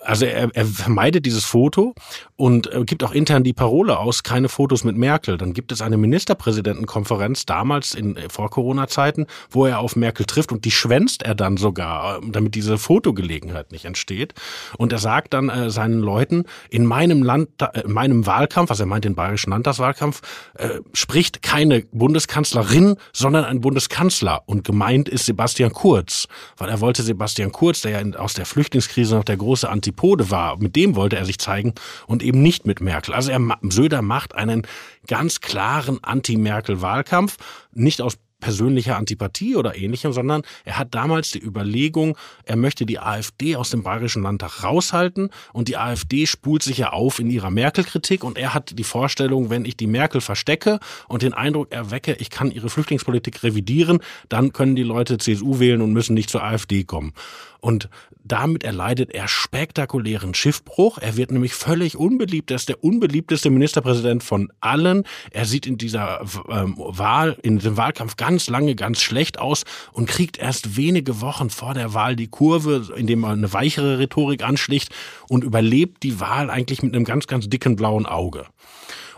Also 0.00 0.26
er, 0.26 0.50
er 0.54 0.64
vermeidet 0.64 1.26
dieses 1.26 1.44
Foto 1.44 1.94
und 2.36 2.72
äh, 2.72 2.84
gibt 2.84 3.02
auch 3.02 3.12
intern 3.12 3.42
die 3.42 3.52
Parole 3.52 3.98
aus, 3.98 4.22
keine 4.22 4.48
Fotos 4.48 4.84
mit 4.84 4.96
Merkel. 4.96 5.38
Dann 5.38 5.52
gibt 5.52 5.72
es 5.72 5.82
eine 5.82 5.96
Ministerpräsidentenkonferenz 5.96 7.46
damals 7.46 7.94
in 7.94 8.16
äh, 8.16 8.28
vor 8.28 8.50
Corona-Zeiten, 8.50 9.26
wo 9.50 9.66
er 9.66 9.80
auf 9.80 9.96
Merkel 9.96 10.24
trifft 10.24 10.52
und 10.52 10.64
die 10.64 10.70
schwänzt 10.70 11.22
er 11.22 11.34
dann 11.34 11.56
sogar, 11.56 12.18
äh, 12.18 12.30
damit 12.30 12.54
diese 12.54 12.78
Fotogelegenheit 12.78 13.72
nicht 13.72 13.84
entsteht. 13.84 14.34
Und 14.76 14.92
er 14.92 14.98
sagt 14.98 15.34
dann 15.34 15.48
äh, 15.48 15.70
seinen 15.70 16.00
Leuten, 16.00 16.44
in 16.70 16.86
meinem 16.86 17.22
Land, 17.22 17.48
in 17.84 17.92
meinem 17.92 18.26
Wahlkampf, 18.26 18.70
was 18.70 18.80
er 18.80 18.86
meint 18.86 19.04
den 19.04 19.14
bayerischen 19.14 19.50
Landtagswahlkampf, 19.50 20.22
äh, 20.54 20.80
spricht 20.92 21.42
keine 21.42 21.82
Bundeskanzlerin, 21.92 22.96
sondern 23.12 23.44
ein 23.44 23.60
Bundeskanzler. 23.60 24.42
Und 24.46 24.64
gemeint 24.64 25.08
ist 25.08 25.26
Sebastian 25.26 25.72
Kurz, 25.72 26.28
weil 26.56 26.68
er 26.68 26.80
wollte 26.80 27.02
Sebastian 27.02 27.50
Kurz, 27.50 27.80
der 27.80 28.00
ja 28.00 28.18
aus 28.18 28.34
der 28.34 28.46
Flüchtlingskrise 28.46 29.16
noch 29.16 29.24
der 29.24 29.36
große 29.36 29.68
Antipode 29.88 30.30
war, 30.30 30.58
mit 30.58 30.76
dem 30.76 30.96
wollte 30.96 31.16
er 31.16 31.24
sich 31.24 31.38
zeigen 31.38 31.72
und 32.06 32.22
eben 32.22 32.42
nicht 32.42 32.66
mit 32.66 32.82
Merkel. 32.82 33.14
Also 33.14 33.30
er, 33.30 33.40
Söder 33.62 34.02
macht 34.02 34.34
einen 34.34 34.66
ganz 35.06 35.40
klaren 35.40 36.04
Anti-Merkel-Wahlkampf, 36.04 37.38
nicht 37.72 38.02
aus 38.02 38.18
persönlicher 38.40 38.96
Antipathie 38.96 39.56
oder 39.56 39.76
ähnlichem, 39.76 40.12
sondern 40.12 40.42
er 40.64 40.78
hat 40.78 40.94
damals 40.94 41.30
die 41.30 41.42
Überlegung, 41.42 42.16
er 42.44 42.56
möchte 42.56 42.86
die 42.86 42.98
AfD 42.98 43.56
aus 43.56 43.70
dem 43.70 43.82
Bayerischen 43.82 44.22
Landtag 44.22 44.62
raushalten 44.62 45.30
und 45.52 45.68
die 45.68 45.76
AfD 45.76 46.26
spult 46.26 46.62
sich 46.62 46.78
ja 46.78 46.90
auf 46.90 47.18
in 47.18 47.30
ihrer 47.30 47.50
Merkel-Kritik 47.50 48.24
und 48.24 48.38
er 48.38 48.54
hat 48.54 48.78
die 48.78 48.84
Vorstellung, 48.84 49.50
wenn 49.50 49.64
ich 49.64 49.76
die 49.76 49.86
Merkel 49.86 50.20
verstecke 50.20 50.78
und 51.08 51.22
den 51.22 51.34
Eindruck 51.34 51.72
erwecke, 51.72 52.16
ich 52.18 52.30
kann 52.30 52.50
ihre 52.50 52.70
Flüchtlingspolitik 52.70 53.42
revidieren, 53.42 54.00
dann 54.28 54.52
können 54.52 54.76
die 54.76 54.82
Leute 54.82 55.18
CSU 55.18 55.58
wählen 55.58 55.82
und 55.82 55.92
müssen 55.92 56.14
nicht 56.14 56.30
zur 56.30 56.42
AfD 56.42 56.84
kommen. 56.84 57.12
Und 57.60 57.88
damit 58.22 58.62
erleidet 58.62 59.12
er 59.14 59.26
spektakulären 59.26 60.34
Schiffbruch. 60.34 60.98
Er 60.98 61.16
wird 61.16 61.32
nämlich 61.32 61.54
völlig 61.54 61.96
unbeliebt. 61.96 62.50
Er 62.50 62.56
ist 62.56 62.68
der 62.68 62.84
unbeliebteste 62.84 63.50
Ministerpräsident 63.50 64.22
von 64.22 64.52
allen. 64.60 65.04
Er 65.30 65.44
sieht 65.44 65.66
in 65.66 65.78
dieser 65.78 66.20
ähm, 66.48 66.74
Wahl, 66.76 67.38
in 67.42 67.58
dem 67.58 67.76
Wahlkampf 67.76 68.16
ganz 68.28 68.50
lange 68.50 68.74
ganz 68.74 69.00
schlecht 69.00 69.38
aus 69.38 69.64
und 69.94 70.06
kriegt 70.06 70.36
erst 70.36 70.76
wenige 70.76 71.22
Wochen 71.22 71.48
vor 71.48 71.72
der 71.72 71.94
Wahl 71.94 72.14
die 72.14 72.26
Kurve, 72.26 72.92
indem 72.94 73.24
er 73.24 73.30
eine 73.30 73.54
weichere 73.54 73.98
Rhetorik 73.98 74.44
anschlicht 74.44 74.94
und 75.30 75.44
überlebt 75.44 76.02
die 76.02 76.20
Wahl 76.20 76.50
eigentlich 76.50 76.82
mit 76.82 76.94
einem 76.94 77.06
ganz, 77.06 77.26
ganz 77.26 77.48
dicken 77.48 77.74
blauen 77.74 78.04
Auge. 78.04 78.44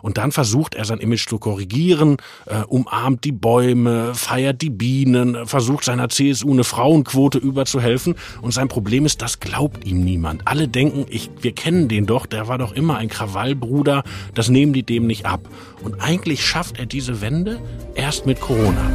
Und 0.03 0.19
dann 0.19 0.33
versucht 0.33 0.75
er 0.75 0.85
sein 0.85 0.99
Image 0.99 1.29
zu 1.29 1.39
korrigieren, 1.39 2.17
äh, 2.47 2.63
umarmt 2.63 3.25
die 3.25 3.33
Bäume, 3.33 4.15
feiert 4.15 4.63
die 4.63 4.71
Bienen, 4.71 5.47
versucht 5.47 5.85
seiner 5.85 6.09
CSU 6.09 6.53
eine 6.53 6.65
Frauenquote 6.65 7.39
überzuhelfen. 7.39 8.15
Und 8.43 8.53
sein 8.53 8.69
Problem 8.69 9.07
ist, 9.07 9.23
das 9.23 9.41
glaubt 9.41 9.85
ihm 9.85 10.05
niemand. 10.05 10.47
Alle 10.47 10.69
denken, 10.69 11.07
ich, 11.09 11.31
wir 11.41 11.53
kennen 11.53 11.89
den 11.89 12.07
doch, 12.07 12.27
der 12.27 12.49
war 12.49 12.59
doch 12.59 12.73
immer 12.73 12.97
ein 12.97 13.09
Krawallbruder, 13.09 14.03
das 14.35 14.49
nehmen 14.49 14.73
die 14.73 14.83
dem 14.83 15.07
nicht 15.07 15.27
ab. 15.27 15.41
Und 15.83 16.01
eigentlich 16.01 16.45
schafft 16.45 16.79
er 16.79 16.87
diese 16.87 17.21
Wende 17.21 17.61
erst 17.95 18.27
mit 18.27 18.41
Corona. 18.41 18.91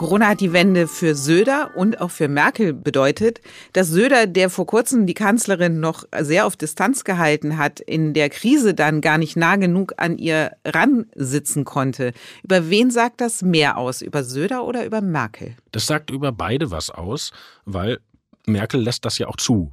Corona 0.00 0.28
hat 0.28 0.40
die 0.40 0.54
Wende 0.54 0.88
für 0.88 1.14
Söder 1.14 1.72
und 1.76 2.00
auch 2.00 2.10
für 2.10 2.26
Merkel 2.26 2.72
bedeutet, 2.72 3.42
dass 3.74 3.88
Söder, 3.88 4.26
der 4.26 4.48
vor 4.48 4.64
kurzem 4.64 5.04
die 5.04 5.12
Kanzlerin 5.12 5.78
noch 5.78 6.04
sehr 6.20 6.46
auf 6.46 6.56
Distanz 6.56 7.04
gehalten 7.04 7.58
hat, 7.58 7.80
in 7.80 8.14
der 8.14 8.30
Krise 8.30 8.72
dann 8.72 9.02
gar 9.02 9.18
nicht 9.18 9.36
nah 9.36 9.56
genug 9.56 9.92
an 9.98 10.16
ihr 10.16 10.52
ransitzen 10.64 11.66
konnte. 11.66 12.14
Über 12.42 12.70
wen 12.70 12.90
sagt 12.90 13.20
das 13.20 13.42
mehr 13.42 13.76
aus? 13.76 14.00
Über 14.00 14.24
Söder 14.24 14.64
oder 14.64 14.86
über 14.86 15.02
Merkel? 15.02 15.54
Das 15.70 15.84
sagt 15.84 16.08
über 16.08 16.32
beide 16.32 16.70
was 16.70 16.88
aus, 16.88 17.30
weil 17.66 18.00
Merkel 18.46 18.80
lässt 18.80 19.04
das 19.04 19.18
ja 19.18 19.26
auch 19.26 19.36
zu. 19.36 19.70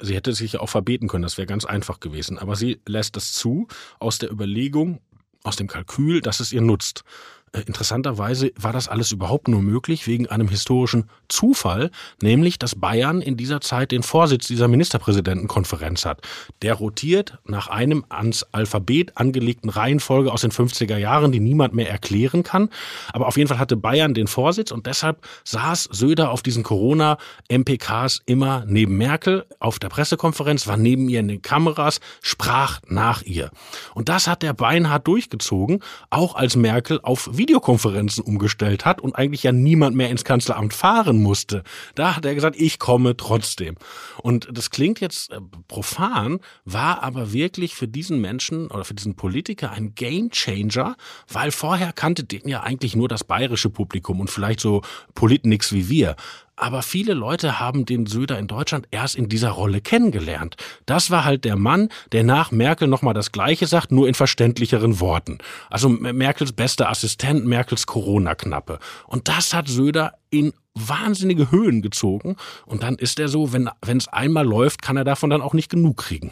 Sie 0.00 0.14
hätte 0.14 0.32
sich 0.32 0.54
ja 0.54 0.60
auch 0.60 0.70
verbeten 0.70 1.06
können, 1.06 1.22
das 1.22 1.36
wäre 1.36 1.46
ganz 1.46 1.66
einfach 1.66 2.00
gewesen. 2.00 2.38
Aber 2.38 2.56
sie 2.56 2.80
lässt 2.86 3.14
das 3.14 3.34
zu 3.34 3.68
aus 3.98 4.16
der 4.16 4.30
Überlegung, 4.30 5.00
aus 5.42 5.56
dem 5.56 5.66
Kalkül, 5.66 6.22
dass 6.22 6.40
es 6.40 6.50
ihr 6.50 6.62
nutzt. 6.62 7.04
Äh, 7.52 7.62
interessanterweise 7.66 8.52
war 8.56 8.72
das 8.72 8.88
alles 8.88 9.10
überhaupt 9.10 9.48
nur 9.48 9.62
möglich 9.62 10.06
wegen 10.06 10.28
einem 10.28 10.48
historischen 10.48 11.10
Zufall, 11.28 11.90
nämlich 12.22 12.58
dass 12.58 12.76
Bayern 12.76 13.20
in 13.20 13.36
dieser 13.36 13.60
Zeit 13.60 13.92
den 13.92 14.02
Vorsitz 14.02 14.46
dieser 14.46 14.68
Ministerpräsidentenkonferenz 14.68 16.04
hat. 16.04 16.20
Der 16.62 16.74
rotiert 16.74 17.38
nach 17.44 17.68
einem 17.68 18.04
ans 18.08 18.44
Alphabet 18.52 19.16
angelegten 19.16 19.70
Reihenfolge 19.70 20.32
aus 20.32 20.42
den 20.42 20.52
50er 20.52 20.96
Jahren, 20.96 21.32
die 21.32 21.40
niemand 21.40 21.74
mehr 21.74 21.90
erklären 21.90 22.42
kann. 22.42 22.70
Aber 23.12 23.26
auf 23.26 23.36
jeden 23.36 23.48
Fall 23.48 23.58
hatte 23.58 23.76
Bayern 23.76 24.14
den 24.14 24.26
Vorsitz 24.26 24.70
und 24.70 24.86
deshalb 24.86 25.26
saß 25.44 25.88
Söder 25.90 26.30
auf 26.30 26.42
diesen 26.42 26.62
Corona-MPKs 26.62 28.22
immer 28.26 28.64
neben 28.66 28.96
Merkel 28.96 29.44
auf 29.58 29.78
der 29.78 29.88
Pressekonferenz, 29.88 30.66
war 30.66 30.76
neben 30.76 31.08
ihr 31.08 31.20
in 31.20 31.28
den 31.28 31.42
Kameras, 31.42 32.00
sprach 32.22 32.80
nach 32.86 33.22
ihr. 33.22 33.50
Und 33.94 34.08
das 34.08 34.28
hat 34.28 34.42
der 34.42 34.52
beinhart 34.52 35.06
durchgezogen, 35.06 35.82
auch 36.10 36.36
als 36.36 36.54
Merkel 36.54 37.00
auf 37.02 37.28
Videokonferenzen 37.40 38.22
umgestellt 38.22 38.84
hat 38.84 39.00
und 39.00 39.16
eigentlich 39.16 39.42
ja 39.42 39.50
niemand 39.50 39.96
mehr 39.96 40.10
ins 40.10 40.24
Kanzleramt 40.24 40.74
fahren 40.74 41.22
musste. 41.22 41.62
Da 41.94 42.14
hat 42.14 42.26
er 42.26 42.34
gesagt, 42.34 42.56
ich 42.60 42.78
komme 42.78 43.16
trotzdem. 43.16 43.76
Und 44.22 44.46
das 44.52 44.68
klingt 44.68 45.00
jetzt 45.00 45.32
äh, 45.32 45.40
profan, 45.66 46.40
war 46.66 47.02
aber 47.02 47.32
wirklich 47.32 47.74
für 47.74 47.88
diesen 47.88 48.20
Menschen 48.20 48.66
oder 48.66 48.84
für 48.84 48.92
diesen 48.94 49.16
Politiker 49.16 49.70
ein 49.70 49.94
Gamechanger, 49.94 50.96
weil 51.32 51.50
vorher 51.50 51.94
kannte 51.94 52.24
den 52.24 52.46
ja 52.46 52.62
eigentlich 52.62 52.94
nur 52.94 53.08
das 53.08 53.24
bayerische 53.24 53.70
Publikum 53.70 54.20
und 54.20 54.28
vielleicht 54.28 54.60
so 54.60 54.82
Politnix 55.14 55.72
wie 55.72 55.88
wir. 55.88 56.16
Aber 56.60 56.82
viele 56.82 57.14
Leute 57.14 57.58
haben 57.58 57.86
den 57.86 58.04
Söder 58.04 58.38
in 58.38 58.46
Deutschland 58.46 58.86
erst 58.90 59.16
in 59.16 59.30
dieser 59.30 59.48
Rolle 59.48 59.80
kennengelernt. 59.80 60.56
Das 60.84 61.10
war 61.10 61.24
halt 61.24 61.46
der 61.46 61.56
Mann, 61.56 61.88
der 62.12 62.22
nach 62.22 62.50
Merkel 62.50 62.86
nochmal 62.86 63.14
das 63.14 63.32
Gleiche 63.32 63.66
sagt, 63.66 63.90
nur 63.90 64.06
in 64.06 64.12
verständlicheren 64.12 65.00
Worten. 65.00 65.38
Also 65.70 65.88
Merkels 65.88 66.52
bester 66.52 66.90
Assistent, 66.90 67.46
Merkels 67.46 67.86
Corona-Knappe. 67.86 68.78
Und 69.06 69.28
das 69.28 69.54
hat 69.54 69.68
Söder 69.68 70.12
in 70.28 70.52
wahnsinnige 70.74 71.50
Höhen 71.50 71.80
gezogen. 71.80 72.36
Und 72.66 72.82
dann 72.82 72.96
ist 72.96 73.18
er 73.18 73.28
so, 73.28 73.54
wenn 73.54 73.70
es 73.96 74.08
einmal 74.08 74.46
läuft, 74.46 74.82
kann 74.82 74.98
er 74.98 75.04
davon 75.04 75.30
dann 75.30 75.40
auch 75.40 75.54
nicht 75.54 75.70
genug 75.70 75.96
kriegen. 75.96 76.30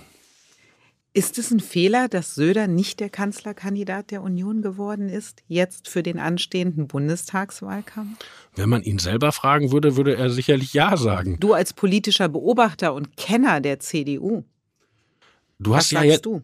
Ist 1.15 1.39
es 1.39 1.51
ein 1.51 1.61
Fehler, 1.61 2.09
dass 2.09 2.35
Söder 2.35 2.69
nicht 2.69 3.01
der 3.01 3.09
Kanzlerkandidat 3.09 4.11
der 4.11 4.23
Union 4.23 4.63
geworden 4.63 5.09
ist, 5.09 5.43
jetzt 5.49 5.89
für 5.89 6.03
den 6.03 6.19
anstehenden 6.19 6.87
Bundestagswahlkampf? 6.87 8.19
Wenn 8.55 8.69
man 8.69 8.83
ihn 8.83 8.99
selber 8.99 9.33
fragen 9.33 9.73
würde, 9.73 9.97
würde 9.97 10.17
er 10.17 10.31
sicherlich 10.31 10.75
Ja 10.75 10.97
sagen. 10.97 11.39
Du 11.41 11.55
als 11.55 11.73
politischer 11.73 12.29
Beobachter 12.29 12.93
und 12.95 13.17
Kenner 13.17 13.61
der 13.61 13.81
CDU. 13.81 14.45
Du 15.59 15.75
hast 15.75 15.91
ja 15.91 16.03
jetzt, 16.03 16.27
du? 16.27 16.43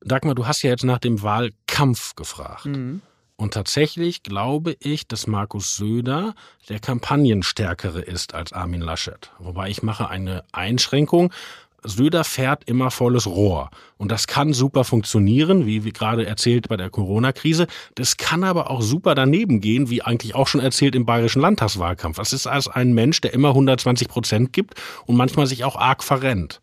Dagmar, 0.00 0.34
du 0.34 0.46
hast 0.46 0.62
ja 0.62 0.70
jetzt 0.70 0.84
nach 0.84 0.98
dem 0.98 1.22
Wahlkampf 1.22 2.14
gefragt. 2.16 2.66
Mhm. 2.66 3.00
Und 3.36 3.54
tatsächlich 3.54 4.22
glaube 4.22 4.76
ich, 4.78 5.08
dass 5.08 5.26
Markus 5.26 5.76
Söder 5.76 6.34
der 6.68 6.80
Kampagnenstärkere 6.80 8.00
ist 8.00 8.34
als 8.34 8.52
Armin 8.52 8.80
Laschet. 8.80 9.30
Wobei 9.38 9.70
ich 9.70 9.82
mache 9.82 10.08
eine 10.08 10.44
Einschränkung. 10.52 11.32
Söder 11.84 12.24
fährt 12.24 12.64
immer 12.64 12.90
volles 12.90 13.26
Rohr. 13.26 13.70
Und 13.96 14.12
das 14.12 14.26
kann 14.26 14.52
super 14.52 14.84
funktionieren, 14.84 15.66
wie, 15.66 15.80
gerade 15.80 16.26
erzählt 16.26 16.68
bei 16.68 16.76
der 16.76 16.90
Corona-Krise. 16.90 17.66
Das 17.94 18.16
kann 18.16 18.44
aber 18.44 18.70
auch 18.70 18.82
super 18.82 19.14
daneben 19.14 19.60
gehen, 19.60 19.90
wie 19.90 20.02
eigentlich 20.02 20.34
auch 20.34 20.48
schon 20.48 20.60
erzählt 20.60 20.94
im 20.94 21.06
bayerischen 21.06 21.42
Landtagswahlkampf. 21.42 22.16
Das 22.16 22.32
ist 22.32 22.46
als 22.46 22.68
ein 22.68 22.92
Mensch, 22.92 23.20
der 23.20 23.34
immer 23.34 23.48
120 23.48 24.08
Prozent 24.08 24.52
gibt 24.52 24.74
und 25.06 25.16
manchmal 25.16 25.46
sich 25.46 25.64
auch 25.64 25.76
arg 25.76 26.04
verrennt. 26.04 26.60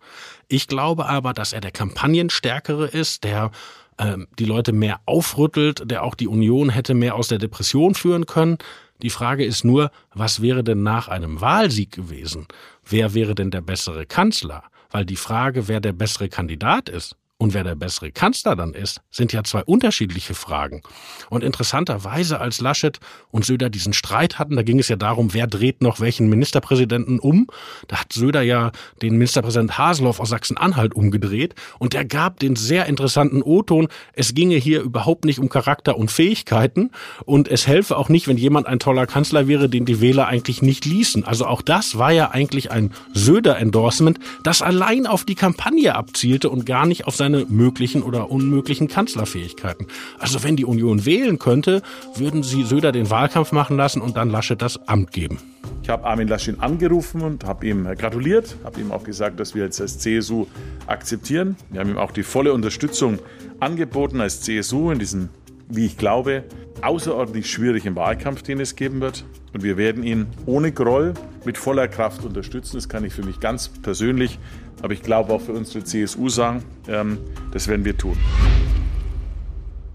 Ich 0.47 0.67
glaube 0.67 1.05
aber, 1.05 1.33
dass 1.33 1.53
er 1.53 1.61
der 1.61 1.71
Kampagnenstärkere 1.71 2.88
ist, 2.88 3.23
der 3.23 3.51
ähm, 3.99 4.27
die 4.39 4.45
Leute 4.45 4.71
mehr 4.71 4.99
aufrüttelt, 5.05 5.83
der 5.89 6.03
auch 6.03 6.15
die 6.15 6.27
Union 6.27 6.69
hätte 6.69 6.93
mehr 6.93 7.15
aus 7.15 7.27
der 7.27 7.38
Depression 7.38 7.93
führen 7.93 8.25
können. 8.25 8.57
Die 9.01 9.09
Frage 9.09 9.45
ist 9.45 9.63
nur, 9.63 9.91
was 10.13 10.41
wäre 10.41 10.63
denn 10.63 10.83
nach 10.83 11.07
einem 11.07 11.39
Wahlsieg 11.39 11.91
gewesen? 11.91 12.47
Wer 12.83 13.13
wäre 13.13 13.35
denn 13.35 13.51
der 13.51 13.61
bessere 13.61 14.05
Kanzler? 14.05 14.63
Weil 14.89 15.05
die 15.05 15.15
Frage, 15.15 15.67
wer 15.67 15.79
der 15.79 15.93
bessere 15.93 16.29
Kandidat 16.29 16.89
ist, 16.89 17.15
und 17.41 17.53
wer 17.53 17.63
der 17.63 17.75
bessere 17.75 18.12
Kanzler 18.12 18.58
dann 18.58 18.74
ist, 18.74 19.00
sind 19.10 19.31
ja 19.31 19.46
zwei 19.46 19.63
unterschiedliche 19.63 20.34
Fragen. 20.34 20.81
Und 21.29 21.41
interessanterweise, 21.41 22.41
als 22.41 22.60
Laschet 22.60 23.00
und 23.31 23.46
Söder 23.46 23.69
diesen 23.69 23.93
Streit 23.93 24.39
hatten, 24.39 24.58
da 24.58 24.62
ging 24.62 24.77
es 24.77 24.89
ja 24.89 24.98
darum, 24.98 25.34
wer 25.34 25.48
dreht 25.48 25.81
noch 25.81 26.01
welchen 26.01 26.27
Ministerpräsidenten 26.27 27.17
um. 27.17 27.48
Da 27.88 28.01
hat 28.01 28.12
Söder 28.12 28.41
ja 28.41 28.74
den 29.01 29.13
Ministerpräsident 29.13 29.77
Haseloff 29.77 30.19
aus 30.19 30.29
Sachsen-Anhalt 30.29 30.93
umgedreht 30.93 31.55
und 31.79 31.93
der 31.93 32.03
gab 32.03 32.41
den 32.41 32.58
sehr 32.58 32.88
interessanten 32.88 33.41
O-Ton, 33.41 33.88
es 34.12 34.34
ginge 34.34 34.58
hier 34.58 34.81
überhaupt 34.81 35.24
nicht 35.24 35.39
um 35.39 35.48
Charakter 35.48 35.98
und 35.98 36.12
Fähigkeiten 36.12 36.91
und 37.24 37.48
es 37.48 37.67
helfe 37.67 37.96
auch 37.96 38.10
nicht, 38.10 38.27
wenn 38.27 38.38
jemand 38.38 38.67
ein 38.67 38.79
toller 38.79 39.08
Kanzler 39.08 39.48
wäre, 39.48 39.69
den 39.69 39.86
die 39.86 40.01
Wähler 40.01 40.27
eigentlich 40.27 40.62
nicht 40.62 40.84
ließen. 40.84 41.24
Also 41.24 41.46
auch 41.46 41.62
das 41.62 41.98
war 41.98 42.12
ja 42.12 42.31
eigentlich 42.31 42.69
ein 42.69 42.91
Söder-Endorsement, 43.13 44.19
das 44.43 44.62
allein 44.62 45.08
auf 45.08 45.24
die 45.24 45.36
Kampagne 45.36 45.96
abzielte 45.96 46.50
und 46.50 46.65
gar 46.65 46.86
nicht 46.86 47.08
auf 47.08 47.15
seine 47.15 47.28
seine 47.29 47.45
möglichen 47.48 48.01
oder 48.01 48.31
unmöglichen 48.31 48.88
Kanzlerfähigkeiten. 48.88 49.88
Also 50.17 50.43
wenn 50.43 50.55
die 50.55 50.65
Union 50.65 51.05
wählen 51.05 51.38
könnte, 51.38 51.81
würden 52.15 52.43
sie 52.43 52.63
Söder 52.63 52.91
den 52.91 53.09
Wahlkampf 53.09 53.51
machen 53.51 53.77
lassen 53.77 54.01
und 54.01 54.17
dann 54.17 54.29
Laschet 54.29 54.62
das 54.62 54.88
Amt 54.88 55.12
geben. 55.12 55.38
Ich 55.83 55.89
habe 55.89 56.05
Armin 56.05 56.27
Laschet 56.27 56.59
angerufen 56.59 57.21
und 57.21 57.45
habe 57.45 57.67
ihm 57.67 57.86
gratuliert, 57.98 58.55
habe 58.63 58.81
ihm 58.81 58.91
auch 58.91 59.03
gesagt, 59.03 59.39
dass 59.39 59.53
wir 59.53 59.63
jetzt 59.63 59.79
als 59.79 60.00
CSU 60.00 60.48
akzeptieren. 60.88 61.55
Wir 61.69 61.81
haben 61.81 61.89
ihm 61.89 61.98
auch 61.98 62.12
die 62.12 62.24
volle 62.24 62.53
Unterstützung 62.53 63.19
angeboten 63.59 64.21
als 64.21 64.41
CSU 64.41 64.91
in 64.91 65.00
diesem, 65.00 65.29
wie 65.67 65.86
ich 65.86 65.98
glaube, 65.98 66.43
außerordentlich 66.81 67.50
schwierigen 67.50 67.95
Wahlkampf, 67.95 68.41
den 68.41 68.59
es 68.59 68.75
geben 68.75 69.01
wird. 69.01 69.25
Und 69.53 69.63
wir 69.63 69.77
werden 69.77 70.03
ihn 70.03 70.27
ohne 70.45 70.71
Groll 70.71 71.13
mit 71.45 71.57
voller 71.57 71.88
Kraft 71.88 72.24
unterstützen. 72.24 72.77
Das 72.77 72.88
kann 72.88 73.03
ich 73.03 73.13
für 73.13 73.24
mich 73.24 73.39
ganz 73.39 73.69
persönlich, 73.69 74.39
aber 74.81 74.93
ich 74.93 75.01
glaube 75.01 75.33
auch 75.33 75.41
für 75.41 75.53
unsere 75.53 75.83
CSU 75.83 76.29
sagen, 76.29 76.63
ähm, 76.88 77.17
das 77.51 77.67
werden 77.67 77.86
wir 77.86 77.98
tun. 77.98 78.17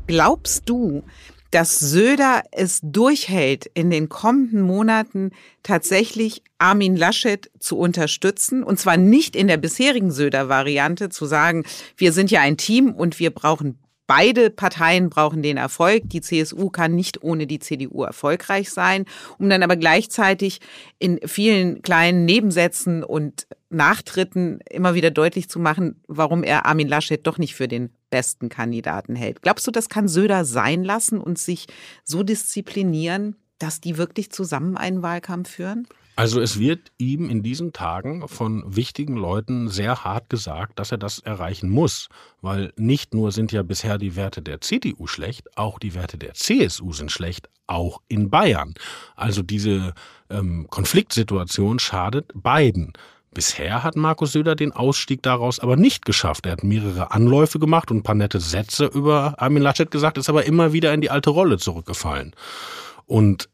Glaubst 0.07 0.69
du, 0.69 1.03
dass 1.55 1.79
Söder 1.79 2.43
es 2.50 2.81
durchhält, 2.83 3.67
in 3.75 3.88
den 3.88 4.09
kommenden 4.09 4.62
Monaten 4.62 5.31
tatsächlich 5.62 6.43
Armin 6.59 6.97
Laschet 6.97 7.49
zu 7.61 7.79
unterstützen. 7.79 8.64
Und 8.64 8.81
zwar 8.81 8.97
nicht 8.97 9.37
in 9.37 9.47
der 9.47 9.57
bisherigen 9.57 10.11
Söder-Variante 10.11 11.11
zu 11.11 11.26
sagen, 11.26 11.64
wir 11.97 12.12
sind 12.12 12.33
ja 12.33 12.41
ein 12.41 12.57
Team 12.57 12.93
und 12.93 13.21
wir 13.21 13.31
brauchen 13.31 13.79
Beide 14.06 14.50
Parteien 14.50 15.08
brauchen 15.08 15.42
den 15.42 15.56
Erfolg. 15.56 16.02
Die 16.06 16.20
CSU 16.20 16.68
kann 16.68 16.94
nicht 16.94 17.23
ohne 17.23 17.46
die 17.46 17.58
CDU 17.58 18.02
erfolgreich 18.02 18.70
sein, 18.70 19.06
um 19.38 19.49
dann 19.49 19.62
aber 19.62 19.76
gleichzeitig 19.76 20.61
in 20.99 21.18
vielen 21.25 21.80
kleinen 21.80 22.26
Nebensätzen 22.26 23.02
und 23.02 23.46
Nachtritten 23.70 24.61
immer 24.70 24.94
wieder 24.94 25.11
deutlich 25.11 25.49
zu 25.49 25.58
machen, 25.58 26.02
warum 26.06 26.44
er 26.44 26.66
Armin 26.66 26.88
Laschet 26.88 27.26
doch 27.26 27.38
nicht 27.38 27.54
für 27.54 27.66
den 27.66 27.90
besten 28.11 28.49
Kandidaten 28.49 29.16
hält. 29.16 29.42
Glaubst 29.42 29.66
du, 29.66 29.70
das 29.70 29.88
kann 29.88 30.06
Söder 30.06 30.44
sein 30.44 30.84
lassen 30.84 31.18
und 31.18 31.38
sich 31.38 31.66
so 32.04 32.23
disziplinieren, 32.23 33.37
dass 33.58 33.80
die 33.80 33.96
wirklich 33.96 34.30
zusammen 34.30 34.76
einen 34.76 35.02
Wahlkampf 35.02 35.50
führen? 35.50 35.88
Also 36.16 36.40
es 36.40 36.61
wird 36.61 36.92
ihm 36.97 37.28
in 37.28 37.42
diesen 37.42 37.73
Tagen 37.73 38.28
von 38.28 38.62
wichtigen 38.76 39.16
Leuten 39.16 39.68
sehr 39.68 40.04
hart 40.04 40.30
gesagt, 40.30 40.78
dass 40.78 40.92
er 40.92 40.99
das 40.99 41.18
erreichen 41.18 41.68
muss, 41.68 42.09
weil 42.40 42.73
nicht 42.76 43.14
nur 43.14 43.33
sind 43.33 43.50
ja 43.50 43.62
bisher 43.62 43.99
die 43.99 44.14
Werte 44.14 44.40
der 44.40 44.61
CDU 44.61 45.09
schlecht, 45.09 45.56
auch 45.56 45.80
die 45.80 45.94
Werte 45.94 46.16
der 46.16 46.35
CSU 46.35 46.92
sind 46.92 47.11
schlecht, 47.11 47.49
auch 47.66 48.00
in 48.06 48.30
Bayern. 48.30 48.75
Also 49.16 49.42
diese 49.42 49.92
ähm, 50.30 50.68
Konfliktsituation 50.71 51.80
schadet 51.80 52.30
beiden. 52.35 52.92
Bisher 53.33 53.83
hat 53.83 53.97
Markus 53.97 54.30
Söder 54.30 54.54
den 54.54 54.71
Ausstieg 54.71 55.21
daraus 55.23 55.59
aber 55.59 55.75
nicht 55.75 56.04
geschafft. 56.04 56.47
Er 56.47 56.52
hat 56.52 56.62
mehrere 56.62 57.11
Anläufe 57.11 57.59
gemacht 57.59 57.90
und 57.90 57.99
ein 57.99 58.02
paar 58.04 58.14
nette 58.14 58.38
Sätze 58.38 58.87
über 58.87 59.35
Armin 59.38 59.64
Laschet 59.64 59.90
gesagt, 59.90 60.18
ist 60.18 60.28
aber 60.28 60.44
immer 60.44 60.73
wieder 60.73 60.94
in 60.94 61.00
die 61.00 61.11
alte 61.11 61.30
Rolle 61.30 61.59
zurückgefallen. 61.59 62.37
Und 63.06 63.49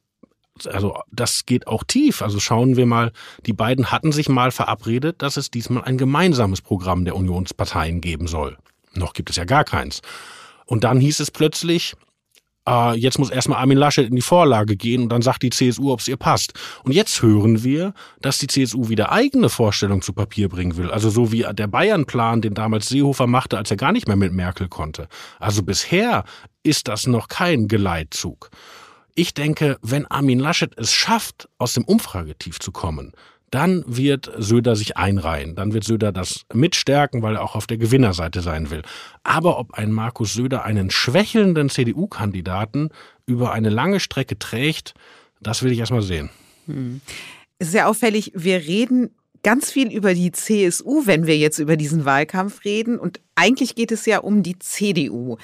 also 0.67 0.99
das 1.11 1.47
geht 1.47 1.67
auch 1.67 1.85
tief. 1.85 2.23
Also 2.23 2.41
schauen 2.41 2.77
wir 2.77 2.87
mal, 2.87 3.13
die 3.47 3.53
beiden 3.53 3.91
hatten 3.91 4.13
sich 4.13 4.29
mal 4.29 4.51
verabredet, 4.51 5.23
dass 5.23 5.37
es 5.37 5.51
diesmal 5.51 5.85
ein 5.85 5.99
gemeinsames 5.99 6.61
Programm 6.61 7.05
der 7.05 7.17
Unionsparteien 7.17 8.01
geben 8.01 8.27
soll. 8.27 8.57
Noch 8.95 9.13
gibt 9.13 9.31
es 9.31 9.37
ja 9.37 9.45
gar 9.45 9.65
keins. 9.65 10.01
Und 10.67 10.85
dann 10.85 11.01
hieß 11.01 11.21
es 11.21 11.31
plötzlich, 11.31 11.95
äh, 12.69 12.97
jetzt 12.97 13.19
muss 13.19 13.31
erstmal 13.31 13.59
Armin 13.59 13.79
Laschet 13.79 14.07
in 14.07 14.17
die 14.17 14.23
Vorlage 14.23 14.77
gehen 14.77 15.03
und 15.03 15.09
dann 15.11 15.23
sagt 15.23 15.43
die 15.43 15.51
CSU, 15.51 15.93
ob 15.93 16.01
es 16.01 16.09
ihr 16.09 16.17
passt. 16.17 16.53
Und 16.85 16.93
jetzt 16.93 17.23
hören 17.23 17.65
wir, 17.65 17.95
dass 18.21 18.39
die 18.39 18.47
CSU 18.47 18.89
wieder 18.89 19.13
eigene 19.13 19.49
Vorstellungen 19.49 20.03
zu 20.03 20.13
Papier 20.13 20.49
bringen 20.49 20.77
will. 20.77 20.91
Also 20.91 21.11
so 21.11 21.33
wie 21.33 21.47
der 21.53 21.67
Bayern-Plan, 21.67 22.43
den 22.43 22.55
damals 22.55 22.89
Seehofer 22.89 23.27
machte, 23.27 23.59
als 23.59 23.71
er 23.71 23.77
gar 23.77 23.93
nicht 23.93 24.07
mehr 24.07 24.17
mit 24.17 24.33
Merkel 24.33 24.69
konnte. 24.69 25.09
Also 25.39 25.63
bisher 25.63 26.25
ist 26.63 26.89
das 26.89 27.07
noch 27.07 27.29
kein 27.29 27.69
Geleitzug. 27.69 28.51
Ich 29.21 29.35
denke, 29.35 29.77
wenn 29.83 30.07
Armin 30.07 30.39
Laschet 30.39 30.73
es 30.79 30.95
schafft, 30.95 31.47
aus 31.59 31.75
dem 31.75 31.85
Umfragetief 31.85 32.59
zu 32.59 32.73
kommen, 32.73 33.13
dann 33.51 33.85
wird 33.87 34.33
Söder 34.39 34.77
sich 34.77 34.97
einreihen. 34.97 35.55
Dann 35.57 35.75
wird 35.75 35.85
Söder 35.85 36.11
das 36.11 36.47
mitstärken, 36.55 37.21
weil 37.21 37.35
er 37.35 37.43
auch 37.43 37.55
auf 37.55 37.67
der 37.67 37.77
Gewinnerseite 37.77 38.41
sein 38.41 38.71
will. 38.71 38.81
Aber 39.23 39.59
ob 39.59 39.75
ein 39.75 39.93
Markus 39.93 40.33
Söder 40.33 40.65
einen 40.65 40.91
schwächelnden 40.91 41.69
CDU-Kandidaten 41.69 42.89
über 43.27 43.53
eine 43.53 43.69
lange 43.69 44.01
Strecke 44.01 44.39
trägt, 44.39 44.95
das 45.43 45.63
will 45.63 45.71
ich 45.71 45.81
erstmal 45.81 46.01
sehen. 46.01 46.31
Hm. 46.65 47.03
Sehr 47.59 47.91
auffällig, 47.91 48.33
wir 48.35 48.61
reden 48.61 49.15
ganz 49.43 49.71
viel 49.71 49.93
über 49.93 50.15
die 50.15 50.33
CSU, 50.33 51.03
wenn 51.05 51.27
wir 51.27 51.37
jetzt 51.37 51.59
über 51.59 51.77
diesen 51.77 52.07
Wahlkampf 52.07 52.65
reden. 52.65 52.99
Und 52.99 53.21
eigentlich 53.35 53.75
geht 53.75 53.93
es 53.93 54.07
ja 54.07 54.21
um 54.21 54.43
die 54.43 54.59
CDU. 54.59 55.37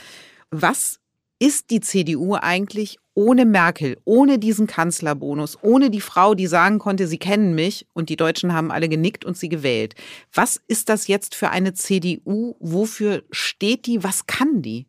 Was 0.51 0.99
ist 1.39 1.69
die 1.69 1.81
CDU 1.81 2.37
eigentlich 2.37 2.97
ohne 3.17 3.47
Merkel, 3.47 3.97
ohne 4.05 4.39
diesen 4.39 4.67
Kanzlerbonus, 4.67 5.59
ohne 5.63 5.91
die 5.91 6.03
Frau, 6.03 6.35
die 6.35 6.47
sagen 6.47 6.79
konnte, 6.79 7.09
sie 7.09 7.19
kennen 7.19 7.55
mich 7.55 7.87
und 7.95 8.11
die 8.11 8.17
Deutschen 8.17 8.53
haben 8.53 8.71
alle 8.71 8.89
genickt 8.89 9.25
und 9.25 9.37
sie 9.37 9.49
gewählt. 9.49 9.95
Was 10.33 10.61
ist 10.69 10.91
das 10.91 11.09
jetzt 11.09 11.35
für 11.35 11.49
eine 11.49 11.73
CDU? 11.73 12.57
Wofür 12.61 13.25
steht 13.31 13.87
die? 13.87 14.05
Was 14.05 14.27
kann 14.27 14.61
die? 14.61 14.87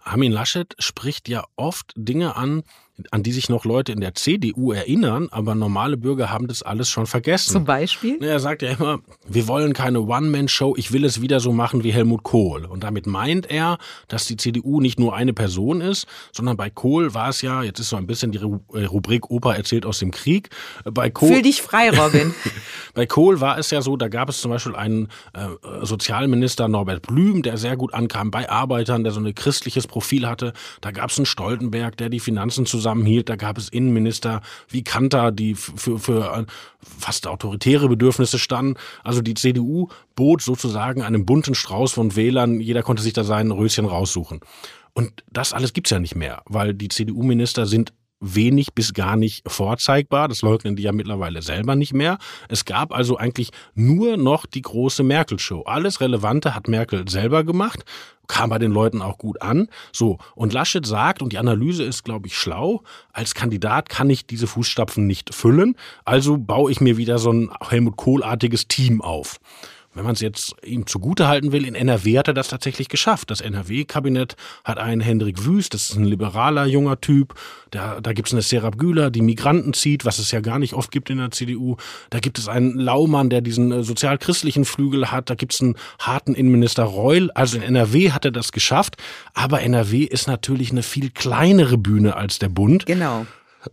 Armin 0.00 0.32
Laschet 0.32 0.74
spricht 0.78 1.28
ja 1.28 1.44
oft 1.56 1.92
Dinge 1.96 2.36
an, 2.36 2.62
an 3.10 3.22
die 3.22 3.32
sich 3.32 3.48
noch 3.48 3.64
Leute 3.64 3.92
in 3.92 4.00
der 4.00 4.14
CDU 4.14 4.72
erinnern, 4.72 5.28
aber 5.30 5.54
normale 5.54 5.96
Bürger 5.96 6.30
haben 6.30 6.48
das 6.48 6.62
alles 6.62 6.88
schon 6.88 7.06
vergessen. 7.06 7.52
Zum 7.52 7.64
Beispiel? 7.64 8.22
Er 8.22 8.40
sagt 8.40 8.62
ja 8.62 8.70
immer, 8.70 9.00
wir 9.28 9.48
wollen 9.48 9.72
keine 9.72 10.00
One-Man-Show, 10.00 10.74
ich 10.76 10.92
will 10.92 11.04
es 11.04 11.20
wieder 11.20 11.40
so 11.40 11.52
machen 11.52 11.84
wie 11.84 11.92
Helmut 11.92 12.22
Kohl. 12.22 12.64
Und 12.64 12.84
damit 12.84 13.06
meint 13.06 13.50
er, 13.50 13.78
dass 14.08 14.26
die 14.26 14.36
CDU 14.36 14.80
nicht 14.80 14.98
nur 14.98 15.14
eine 15.14 15.32
Person 15.32 15.80
ist, 15.80 16.06
sondern 16.32 16.56
bei 16.56 16.70
Kohl 16.70 17.14
war 17.14 17.28
es 17.30 17.42
ja, 17.42 17.62
jetzt 17.62 17.80
ist 17.80 17.88
so 17.88 17.96
ein 17.96 18.06
bisschen 18.06 18.32
die 18.32 18.38
äh, 18.38 18.84
Rubrik 18.84 19.30
Opa 19.30 19.54
erzählt 19.54 19.86
aus 19.86 19.98
dem 19.98 20.10
Krieg. 20.10 20.50
Bei 20.84 21.10
Kohl, 21.10 21.28
Fühl 21.28 21.42
dich 21.42 21.62
frei, 21.62 21.90
Robin. 21.90 22.34
bei 22.94 23.06
Kohl 23.06 23.40
war 23.40 23.58
es 23.58 23.70
ja 23.70 23.82
so, 23.82 23.96
da 23.96 24.08
gab 24.08 24.28
es 24.28 24.40
zum 24.40 24.50
Beispiel 24.50 24.74
einen 24.74 25.08
äh, 25.32 25.46
Sozialminister 25.82 26.68
Norbert 26.68 27.06
Blüm, 27.06 27.42
der 27.42 27.56
sehr 27.56 27.76
gut 27.76 27.94
ankam 27.94 28.30
bei 28.30 28.48
Arbeitern, 28.48 29.04
der 29.04 29.12
so 29.12 29.20
ein 29.20 29.34
christliches 29.34 29.86
Profil 29.86 30.26
hatte. 30.26 30.52
Da 30.80 30.90
gab 30.90 31.10
es 31.10 31.18
einen 31.18 31.26
Stoltenberg, 31.26 31.96
der 31.96 32.08
die 32.08 32.20
Finanzen 32.20 32.66
zusammen 32.66 32.89
zusammenhielt. 32.90 33.28
Da 33.28 33.36
gab 33.36 33.58
es 33.58 33.68
Innenminister 33.68 34.40
wie 34.68 34.82
Kanter, 34.82 35.32
die 35.32 35.54
für, 35.54 35.98
für 35.98 36.38
äh, 36.38 36.44
fast 36.80 37.26
autoritäre 37.26 37.88
Bedürfnisse 37.88 38.38
standen. 38.38 38.74
Also 39.04 39.22
die 39.22 39.34
CDU 39.34 39.88
bot 40.16 40.42
sozusagen 40.42 41.02
einen 41.02 41.24
bunten 41.24 41.54
Strauß 41.54 41.92
von 41.92 42.16
Wählern. 42.16 42.60
Jeder 42.60 42.82
konnte 42.82 43.02
sich 43.02 43.12
da 43.12 43.24
sein 43.24 43.50
Röschen 43.50 43.86
raussuchen. 43.86 44.40
Und 44.92 45.22
das 45.30 45.52
alles 45.52 45.72
gibt's 45.72 45.90
ja 45.90 46.00
nicht 46.00 46.16
mehr, 46.16 46.42
weil 46.46 46.74
die 46.74 46.88
CDU-Minister 46.88 47.66
sind 47.66 47.92
wenig 48.20 48.74
bis 48.74 48.92
gar 48.92 49.16
nicht 49.16 49.50
vorzeigbar. 49.50 50.28
Das 50.28 50.42
leugnen 50.42 50.76
die 50.76 50.82
ja 50.82 50.92
mittlerweile 50.92 51.42
selber 51.42 51.74
nicht 51.74 51.94
mehr. 51.94 52.18
Es 52.48 52.64
gab 52.64 52.94
also 52.94 53.16
eigentlich 53.16 53.50
nur 53.74 54.16
noch 54.16 54.46
die 54.46 54.62
große 54.62 55.02
Merkel-Show. 55.02 55.62
Alles 55.62 56.00
Relevante 56.00 56.54
hat 56.54 56.68
Merkel 56.68 57.08
selber 57.08 57.44
gemacht, 57.44 57.84
kam 58.28 58.50
bei 58.50 58.58
den 58.58 58.70
Leuten 58.70 59.02
auch 59.02 59.18
gut 59.18 59.42
an. 59.42 59.68
So, 59.92 60.18
und 60.34 60.52
Laschet 60.52 60.86
sagt, 60.86 61.22
und 61.22 61.32
die 61.32 61.38
Analyse 61.38 61.82
ist, 61.82 62.04
glaube 62.04 62.28
ich, 62.28 62.36
schlau, 62.36 62.82
als 63.12 63.34
Kandidat 63.34 63.88
kann 63.88 64.10
ich 64.10 64.26
diese 64.26 64.46
Fußstapfen 64.46 65.06
nicht 65.06 65.34
füllen, 65.34 65.74
also 66.04 66.38
baue 66.38 66.70
ich 66.70 66.80
mir 66.80 66.96
wieder 66.96 67.18
so 67.18 67.32
ein 67.32 67.50
Helmut 67.68 67.96
Kohl-artiges 67.96 68.68
Team 68.68 69.00
auf 69.00 69.40
wenn 70.00 70.06
man 70.06 70.14
es 70.14 70.22
jetzt 70.22 70.54
ihm 70.64 70.86
zugute 70.86 71.28
halten 71.28 71.52
will, 71.52 71.66
in 71.66 71.74
NRW 71.74 72.18
hat 72.18 72.26
er 72.26 72.32
das 72.32 72.48
tatsächlich 72.48 72.88
geschafft. 72.88 73.30
Das 73.30 73.42
NRW-Kabinett 73.42 74.34
hat 74.64 74.78
einen 74.78 75.02
Hendrik 75.02 75.44
Wüst, 75.44 75.74
das 75.74 75.90
ist 75.90 75.96
ein 75.96 76.06
liberaler 76.06 76.64
junger 76.64 77.02
Typ. 77.02 77.34
Da, 77.70 78.00
da 78.00 78.14
gibt 78.14 78.28
es 78.28 78.32
eine 78.32 78.40
Serap 78.40 78.78
Güler, 78.78 79.10
die 79.10 79.20
Migranten 79.20 79.74
zieht, 79.74 80.06
was 80.06 80.18
es 80.18 80.30
ja 80.30 80.40
gar 80.40 80.58
nicht 80.58 80.72
oft 80.72 80.90
gibt 80.90 81.10
in 81.10 81.18
der 81.18 81.32
CDU. 81.32 81.76
Da 82.08 82.18
gibt 82.18 82.38
es 82.38 82.48
einen 82.48 82.78
Laumann, 82.78 83.28
der 83.28 83.42
diesen 83.42 83.72
äh, 83.72 83.82
sozialchristlichen 83.82 84.64
Flügel 84.64 85.10
hat. 85.10 85.28
Da 85.28 85.34
gibt 85.34 85.52
es 85.52 85.60
einen 85.60 85.76
harten 85.98 86.34
Innenminister 86.34 86.84
Reul. 86.84 87.30
Also 87.32 87.58
in 87.58 87.62
NRW 87.62 88.12
hat 88.12 88.24
er 88.24 88.30
das 88.30 88.52
geschafft. 88.52 88.96
Aber 89.34 89.60
NRW 89.60 90.04
ist 90.04 90.28
natürlich 90.28 90.70
eine 90.70 90.82
viel 90.82 91.10
kleinere 91.10 91.76
Bühne 91.76 92.16
als 92.16 92.38
der 92.38 92.48
Bund. 92.48 92.86
Genau. 92.86 93.26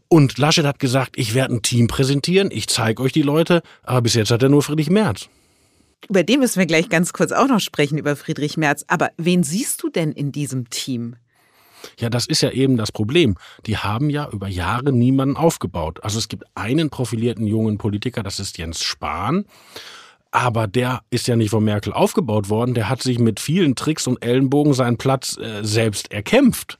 Und 0.09 0.37
Laschet 0.37 0.65
hat 0.65 0.79
gesagt, 0.79 1.13
ich 1.15 1.33
werde 1.33 1.55
ein 1.55 1.61
Team 1.61 1.87
präsentieren, 1.87 2.49
ich 2.51 2.67
zeige 2.67 3.01
euch 3.01 3.13
die 3.13 3.21
Leute, 3.21 3.61
aber 3.83 4.01
bis 4.01 4.15
jetzt 4.15 4.31
hat 4.31 4.43
er 4.43 4.49
nur 4.49 4.61
Friedrich 4.61 4.89
Merz. 4.89 5.29
Über 6.09 6.23
den 6.23 6.39
müssen 6.39 6.59
wir 6.59 6.65
gleich 6.67 6.89
ganz 6.89 7.11
kurz 7.11 7.31
auch 7.31 7.47
noch 7.47 7.59
sprechen, 7.59 7.97
über 7.97 8.15
Friedrich 8.15 8.57
Merz. 8.57 8.85
Aber 8.87 9.11
wen 9.17 9.43
siehst 9.43 9.83
du 9.83 9.89
denn 9.89 10.11
in 10.11 10.31
diesem 10.31 10.69
Team? 10.69 11.15
Ja, 11.99 12.09
das 12.09 12.25
ist 12.25 12.41
ja 12.41 12.51
eben 12.51 12.77
das 12.77 12.91
Problem. 12.91 13.35
Die 13.65 13.77
haben 13.77 14.09
ja 14.09 14.29
über 14.29 14.47
Jahre 14.47 14.91
niemanden 14.91 15.37
aufgebaut. 15.37 16.03
Also 16.03 16.19
es 16.19 16.27
gibt 16.27 16.43
einen 16.55 16.89
profilierten 16.89 17.45
jungen 17.45 17.77
Politiker, 17.77 18.23
das 18.23 18.39
ist 18.39 18.57
Jens 18.57 18.83
Spahn. 18.83 19.45
Aber 20.31 20.67
der 20.67 21.01
ist 21.09 21.27
ja 21.27 21.35
nicht 21.35 21.51
von 21.51 21.63
Merkel 21.63 21.93
aufgebaut 21.93 22.49
worden. 22.49 22.73
Der 22.73 22.89
hat 22.89 23.01
sich 23.01 23.17
mit 23.17 23.39
vielen 23.39 23.75
Tricks 23.75 24.07
und 24.07 24.23
Ellenbogen 24.23 24.73
seinen 24.73 24.97
Platz 24.97 25.37
äh, 25.37 25.63
selbst 25.63 26.11
erkämpft. 26.11 26.77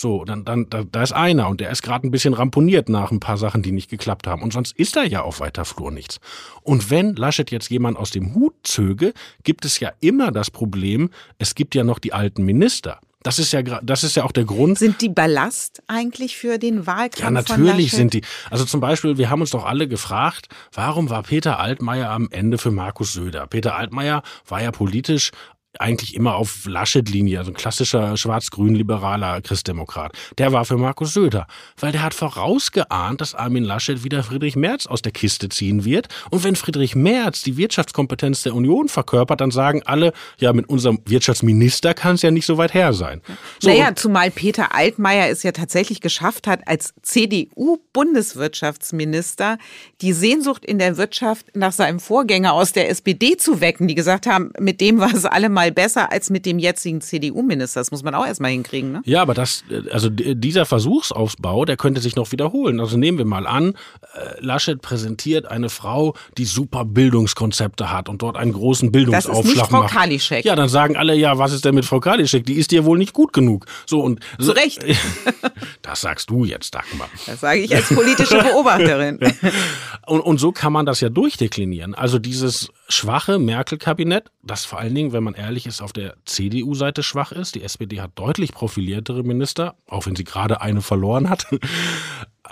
So, 0.00 0.24
dann, 0.24 0.46
dann, 0.46 0.66
da, 0.70 0.82
da 0.82 1.02
ist 1.02 1.12
einer 1.12 1.46
und 1.50 1.60
der 1.60 1.70
ist 1.70 1.82
gerade 1.82 2.06
ein 2.06 2.10
bisschen 2.10 2.32
ramponiert 2.32 2.88
nach 2.88 3.10
ein 3.10 3.20
paar 3.20 3.36
Sachen, 3.36 3.60
die 3.60 3.70
nicht 3.70 3.90
geklappt 3.90 4.26
haben. 4.26 4.40
Und 4.40 4.50
sonst 4.50 4.74
ist 4.78 4.96
da 4.96 5.02
ja 5.02 5.20
auf 5.20 5.40
weiter 5.40 5.66
Flur 5.66 5.90
nichts. 5.90 6.20
Und 6.62 6.88
wenn 6.88 7.16
Laschet 7.16 7.50
jetzt 7.50 7.68
jemand 7.68 7.98
aus 7.98 8.10
dem 8.10 8.34
Hut 8.34 8.54
zöge, 8.62 9.12
gibt 9.44 9.66
es 9.66 9.78
ja 9.78 9.92
immer 10.00 10.32
das 10.32 10.50
Problem, 10.50 11.10
es 11.36 11.54
gibt 11.54 11.74
ja 11.74 11.84
noch 11.84 11.98
die 11.98 12.14
alten 12.14 12.44
Minister. 12.44 12.98
Das 13.22 13.38
ist 13.38 13.52
ja 13.52 13.60
das 13.60 14.02
ist 14.02 14.16
ja 14.16 14.24
auch 14.24 14.32
der 14.32 14.46
Grund. 14.46 14.78
Sind 14.78 15.02
die 15.02 15.10
Ballast 15.10 15.82
eigentlich 15.86 16.38
für 16.38 16.56
den 16.56 16.86
Wahlkampf? 16.86 17.20
Ja, 17.20 17.30
natürlich 17.30 17.90
sind 17.90 18.14
die. 18.14 18.22
Also 18.48 18.64
zum 18.64 18.80
Beispiel, 18.80 19.18
wir 19.18 19.28
haben 19.28 19.42
uns 19.42 19.50
doch 19.50 19.66
alle 19.66 19.86
gefragt, 19.86 20.48
warum 20.72 21.10
war 21.10 21.22
Peter 21.24 21.58
Altmaier 21.58 22.08
am 22.08 22.30
Ende 22.30 22.56
für 22.56 22.70
Markus 22.70 23.12
Söder? 23.12 23.46
Peter 23.46 23.76
Altmaier 23.76 24.22
war 24.48 24.62
ja 24.62 24.72
politisch 24.72 25.32
eigentlich 25.78 26.16
immer 26.16 26.34
auf 26.34 26.66
Laschet-Linie, 26.66 27.38
also 27.38 27.52
ein 27.52 27.54
klassischer 27.54 28.16
schwarz-grün-liberaler 28.16 29.40
Christdemokrat. 29.40 30.10
Der 30.38 30.52
war 30.52 30.64
für 30.64 30.76
Markus 30.76 31.14
Söder, 31.14 31.46
weil 31.78 31.92
der 31.92 32.02
hat 32.02 32.12
vorausgeahnt, 32.12 33.20
dass 33.20 33.36
Armin 33.36 33.62
Laschet 33.62 34.02
wieder 34.02 34.24
Friedrich 34.24 34.56
Merz 34.56 34.86
aus 34.86 35.02
der 35.02 35.12
Kiste 35.12 35.48
ziehen 35.48 35.84
wird. 35.84 36.08
Und 36.30 36.42
wenn 36.42 36.56
Friedrich 36.56 36.96
Merz 36.96 37.42
die 37.42 37.56
Wirtschaftskompetenz 37.56 38.42
der 38.42 38.54
Union 38.54 38.88
verkörpert, 38.88 39.40
dann 39.40 39.52
sagen 39.52 39.82
alle, 39.84 40.12
ja, 40.38 40.52
mit 40.52 40.68
unserem 40.68 40.98
Wirtschaftsminister 41.06 41.94
kann 41.94 42.16
es 42.16 42.22
ja 42.22 42.32
nicht 42.32 42.46
so 42.46 42.58
weit 42.58 42.74
her 42.74 42.92
sein. 42.92 43.20
So, 43.60 43.68
naja, 43.68 43.94
zumal 43.94 44.32
Peter 44.32 44.74
Altmaier 44.74 45.30
es 45.30 45.44
ja 45.44 45.52
tatsächlich 45.52 46.00
geschafft 46.00 46.48
hat, 46.48 46.66
als 46.66 46.94
CDU-Bundeswirtschaftsminister 47.02 49.56
die 50.00 50.12
Sehnsucht 50.12 50.64
in 50.64 50.80
der 50.80 50.96
Wirtschaft 50.96 51.54
nach 51.54 51.70
seinem 51.72 52.00
Vorgänger 52.00 52.54
aus 52.54 52.72
der 52.72 52.90
SPD 52.90 53.36
zu 53.36 53.60
wecken, 53.60 53.86
die 53.86 53.94
gesagt 53.94 54.26
haben, 54.26 54.50
mit 54.58 54.80
dem 54.80 54.98
war 54.98 55.14
es 55.14 55.24
allemal 55.24 55.59
mal 55.60 55.72
besser 55.72 56.10
als 56.10 56.30
mit 56.30 56.46
dem 56.46 56.58
jetzigen 56.58 57.02
CDU-Minister. 57.02 57.80
Das 57.80 57.90
muss 57.90 58.02
man 58.02 58.14
auch 58.14 58.26
erstmal 58.26 58.50
hinkriegen, 58.50 58.92
ne? 58.92 59.02
Ja, 59.04 59.20
aber 59.20 59.34
das, 59.34 59.62
also 59.90 60.08
dieser 60.08 60.64
Versuchsaufbau, 60.64 61.66
der 61.66 61.76
könnte 61.76 62.00
sich 62.00 62.16
noch 62.16 62.32
wiederholen. 62.32 62.80
Also 62.80 62.96
nehmen 62.96 63.18
wir 63.18 63.26
mal 63.26 63.46
an, 63.46 63.74
äh, 64.14 64.40
Laschet 64.40 64.80
präsentiert 64.80 65.46
eine 65.46 65.68
Frau, 65.68 66.14
die 66.38 66.46
super 66.46 66.86
Bildungskonzepte 66.86 67.92
hat 67.92 68.08
und 68.08 68.22
dort 68.22 68.38
einen 68.38 68.54
großen 68.54 68.90
Bildungsaufschlag 68.90 69.34
macht. 69.36 69.44
Das 69.44 69.52
ist 69.52 69.56
nicht 69.56 69.66
Frau 69.68 69.86
Kalischek. 69.86 70.44
Ja, 70.46 70.56
dann 70.56 70.70
sagen 70.70 70.96
alle, 70.96 71.14
ja, 71.14 71.36
was 71.36 71.52
ist 71.52 71.66
denn 71.66 71.74
mit 71.74 71.84
Frau 71.84 72.00
Kalischek? 72.00 72.46
Die 72.46 72.54
ist 72.54 72.70
dir 72.70 72.86
wohl 72.86 72.96
nicht 72.96 73.12
gut 73.12 73.34
genug. 73.34 73.66
So 73.84 74.00
und 74.00 74.20
Zu 74.40 74.52
Recht. 74.52 74.82
das 75.82 76.00
sagst 76.00 76.30
du 76.30 76.44
jetzt, 76.44 76.74
Dagmar. 76.74 77.08
Das 77.26 77.40
sage 77.40 77.60
ich 77.60 77.74
als 77.74 77.88
politische 77.88 78.38
Beobachterin. 78.38 79.18
ja. 79.22 79.30
und, 80.06 80.20
und 80.20 80.38
so 80.38 80.52
kann 80.52 80.72
man 80.72 80.86
das 80.86 81.02
ja 81.02 81.10
durchdeklinieren. 81.10 81.94
Also 81.94 82.18
dieses 82.18 82.70
schwache 82.90 83.38
Merkel-Kabinett, 83.38 84.30
das 84.42 84.64
vor 84.64 84.78
allen 84.78 84.94
Dingen, 84.94 85.12
wenn 85.12 85.24
man 85.24 85.34
ehrlich 85.34 85.66
ist, 85.66 85.80
auf 85.80 85.92
der 85.92 86.16
CDU-Seite 86.24 87.02
schwach 87.02 87.32
ist. 87.32 87.54
Die 87.54 87.62
SPD 87.62 88.00
hat 88.00 88.12
deutlich 88.16 88.52
profiliertere 88.52 89.22
Minister, 89.22 89.76
auch 89.88 90.06
wenn 90.06 90.16
sie 90.16 90.24
gerade 90.24 90.60
eine 90.60 90.82
verloren 90.82 91.30
hat. 91.30 91.46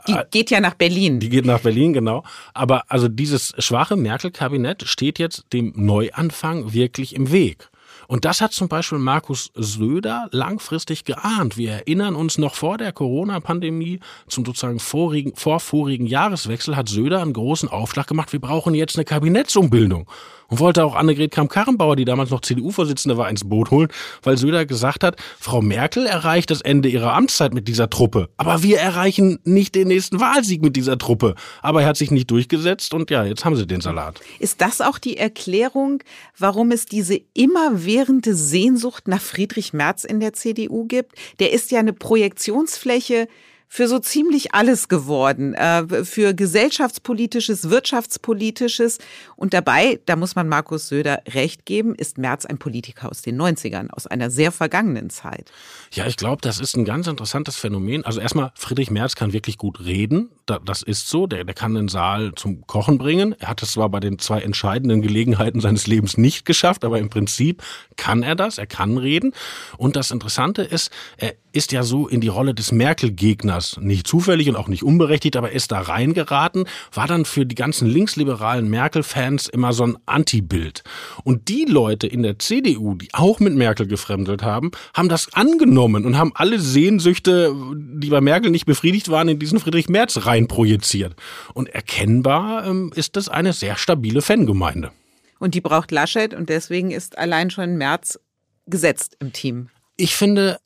Die 0.07 0.15
geht 0.31 0.51
ja 0.51 0.61
nach 0.61 0.75
Berlin. 0.75 1.21
Die 1.21 1.29
geht 1.29 1.45
nach 1.45 1.61
Berlin, 1.61 1.93
genau. 1.93 2.25
Aber 2.55 2.91
also 2.91 3.09
dieses 3.09 3.53
schwache 3.59 3.97
Merkel-Kabinett 3.97 4.87
steht 4.87 5.19
jetzt 5.19 5.45
dem 5.53 5.73
Neuanfang 5.77 6.73
wirklich 6.73 7.15
im 7.15 7.33
Weg. 7.33 7.69
Und 8.09 8.25
das 8.25 8.41
hat 8.41 8.55
zum 8.55 8.69
Beispiel 8.69 8.99
Markus 8.99 9.53
Söder 9.55 10.29
langfristig 10.33 11.05
geahnt. 11.05 11.59
Wir 11.59 11.73
erinnern 11.73 12.17
uns 12.17 12.39
noch 12.39 12.55
vor 12.55 12.79
der 12.79 12.91
Corona-Pandemie 12.91 14.01
zum 14.29 14.47
sozusagen 14.47 14.81
vorigen, 14.81 15.37
vorvorigen 15.37 16.07
Jahreswechsel 16.07 16.75
hat 16.75 16.89
Söder 16.89 17.21
einen 17.21 17.35
großen 17.35 17.69
Aufschlag 17.69 18.07
gemacht. 18.07 18.33
Wir 18.33 18.41
brauchen 18.41 18.75
jetzt 18.75 18.97
eine 18.97 19.05
Kabinettsumbildung 19.05 20.09
und 20.49 20.61
wollte 20.61 20.85
auch 20.85 20.95
Annegret 20.95 21.31
Kramp-Karrenbauer, 21.31 21.97
die 21.97 22.05
damals 22.05 22.31
noch 22.31 22.41
CDU-Vorsitzende 22.41 23.17
war, 23.17 23.31
ins 23.31 23.49
Boot 23.49 23.71
holen, 23.71 23.89
weil 24.23 24.37
Söder 24.37 24.67
gesagt 24.67 25.05
hat, 25.05 25.17
Frau 25.39 25.61
Merkel 25.63 26.07
erreicht 26.07 26.51
das 26.51 26.61
Ende 26.61 26.89
ihrer 26.89 27.13
Amtszeit 27.15 27.55
mit 27.55 27.69
dieser 27.69 27.91
Truppe, 27.91 28.29
aber 28.37 28.63
wir 28.63 28.79
erreichen 28.79 29.39
nicht 29.45 29.75
den 29.75 29.89
nächsten 29.89 30.21
Wahlsieg 30.21 30.63
mit 30.63 30.77
dieser 30.77 30.99
Truppe. 30.99 31.35
Aber 31.63 31.83
er 31.83 31.89
hat 31.89 31.97
sich 31.97 32.11
nicht 32.11 32.31
durchgesetzt 32.31 32.95
und 32.95 33.11
ja, 33.11 33.25
jetzt 33.25 33.45
haben 33.45 33.57
sie 33.57 33.67
den 33.67 33.81
Salat. 33.81 34.21
Ist 34.39 34.61
das 34.61 34.81
auch 34.81 34.99
die 34.99 35.17
Erklärung, 35.17 36.03
warum 36.39 36.71
es 36.71 36.87
diese 36.87 37.21
immerwährende 37.35 38.35
Sehnsucht 38.35 39.09
nach 39.09 39.21
Friedrich 39.21 39.73
Merz 39.73 40.05
in 40.05 40.21
der 40.21 40.33
CDU 40.33 40.87
gibt? 40.87 41.13
Der 41.41 41.53
ist 41.53 41.71
ja 41.71 41.81
eine 41.81 41.93
Projektionsfläche 41.93 43.29
für 43.69 43.87
so 43.87 43.99
ziemlich 43.99 44.55
alles 44.55 44.89
geworden, 44.89 45.55
äh, 45.55 46.05
für 46.05 46.35
gesellschaftspolitisches, 46.35 47.69
wirtschaftspolitisches. 47.69 48.99
Und 49.37 49.53
dabei, 49.53 50.01
da 50.07 50.17
muss 50.17 50.35
man 50.35 50.49
Markus 50.49 50.89
Söder 50.89 51.23
recht 51.29 51.67
geben, 51.67 51.95
ist 51.95 52.17
Merz 52.17 52.47
ein 52.47 52.59
Politiker 52.59 53.11
aus 53.11 53.21
den 53.21 53.41
90ern, 53.41 53.91
aus 53.91 54.07
einer 54.07 54.31
sehr 54.31 54.53
vergangenen 54.53 55.11
Zeit. 55.11 55.53
Ja, 55.93 56.07
ich 56.07 56.17
glaube, 56.17 56.41
das 56.41 56.61
ist 56.61 56.77
ein 56.77 56.87
ganz 56.87 57.07
interessantes 57.07 57.57
Phänomen. 57.57 58.05
Also 58.05 58.21
erstmal, 58.21 58.53
Friedrich 58.55 58.91
Merz 58.91 59.15
kann 59.15 59.35
wirklich 59.35 59.59
gut 59.59 59.81
reden. 59.81 60.31
Das 60.47 60.83
ist 60.83 61.09
so. 61.09 61.27
Der, 61.27 61.45
der 61.45 61.55
kann 61.55 61.75
den 61.75 61.89
Saal 61.89 62.33
zum 62.35 62.67
Kochen 62.67 62.97
bringen. 62.97 63.35
Er 63.39 63.49
hat 63.49 63.63
es 63.63 63.73
zwar 63.73 63.91
bei 63.91 64.01
den 64.01 64.19
zwei 64.19 64.41
entscheidenden 64.41 65.03
Gelegenheiten 65.03 65.61
seines 65.61 65.87
Lebens 65.87 66.17
nicht 66.17 66.47
geschafft, 66.47 66.85
aber 66.85 66.99
im 66.99 67.11
Prinzip 67.11 67.63
kann 67.97 68.23
er 68.23 68.35
das. 68.35 68.57
Er 68.57 68.67
kann 68.67 68.97
reden. 68.97 69.35
Und 69.77 69.95
das 69.97 70.11
Interessante 70.11 70.63
ist, 70.63 70.91
er 71.19 71.35
ist 71.59 71.73
ja 71.73 71.83
so 71.83 72.07
in 72.07 72.21
die 72.21 72.29
Rolle 72.29 72.55
des 72.55 72.71
Merkel-Gegners, 72.71 73.79
nicht 73.81 74.07
zufällig 74.07 74.49
und 74.49 74.55
auch 74.55 74.69
nicht 74.69 74.85
unberechtigt, 74.85 75.37
aber 75.37 75.51
ist 75.51 75.73
da 75.73 75.81
reingeraten, 75.81 76.67
war 76.93 77.09
dann 77.09 77.25
für 77.25 77.45
die 77.45 77.57
ganzen 77.57 77.89
linksliberalen 77.89 78.71
Merkel-Fans 78.71 79.49
immer 79.49 79.73
so 79.73 79.83
ein 79.83 79.99
Anti-Bild. 80.07 80.85
Und 81.25 81.49
die 81.49 81.65
Leute 81.65 82.07
in 82.07 82.23
der 82.23 82.39
CDU, 82.39 82.95
die 82.95 83.09
auch 83.13 83.41
mit 83.41 83.57
Merkel 83.57 83.89
gefremdelt 83.89 84.45
haben, 84.45 84.71
haben 84.95 85.09
das 85.09 85.35
angenommen 85.35 86.07
und 86.07 86.17
haben 86.17 86.31
alle 86.37 86.61
Sehnsüchte, 86.61 87.53
die 87.75 88.09
bei 88.09 88.21
Merkel 88.21 88.53
nicht 88.53 88.67
befriedigt 88.67 89.09
waren, 89.09 89.27
in 89.27 89.41
diesen 89.41 89.59
Friedrich 89.59 89.89
Merz 89.89 90.27
reinprojiziert. 90.27 91.17
Und 91.55 91.69
erkennbar 91.71 92.67
ähm, 92.67 92.93
ist 92.95 93.17
das 93.17 93.29
eine 93.29 93.53
sehr 93.53 93.75
stabile 93.75 94.23
Fangemeinde. 94.23 94.93
Und 95.41 95.57
die 95.57 95.61
braucht 95.61 95.91
Laschet 95.91 96.35
und 96.35 96.51
deswegen 96.51 96.93
ist 96.93 97.19
allein 97.19 97.51
schon 97.51 97.77
Merz 97.77 98.21
gesetzt 98.67 99.17
im 99.19 99.33
Team. 99.33 99.71
Ich 99.97 100.15
finde, 100.15 100.61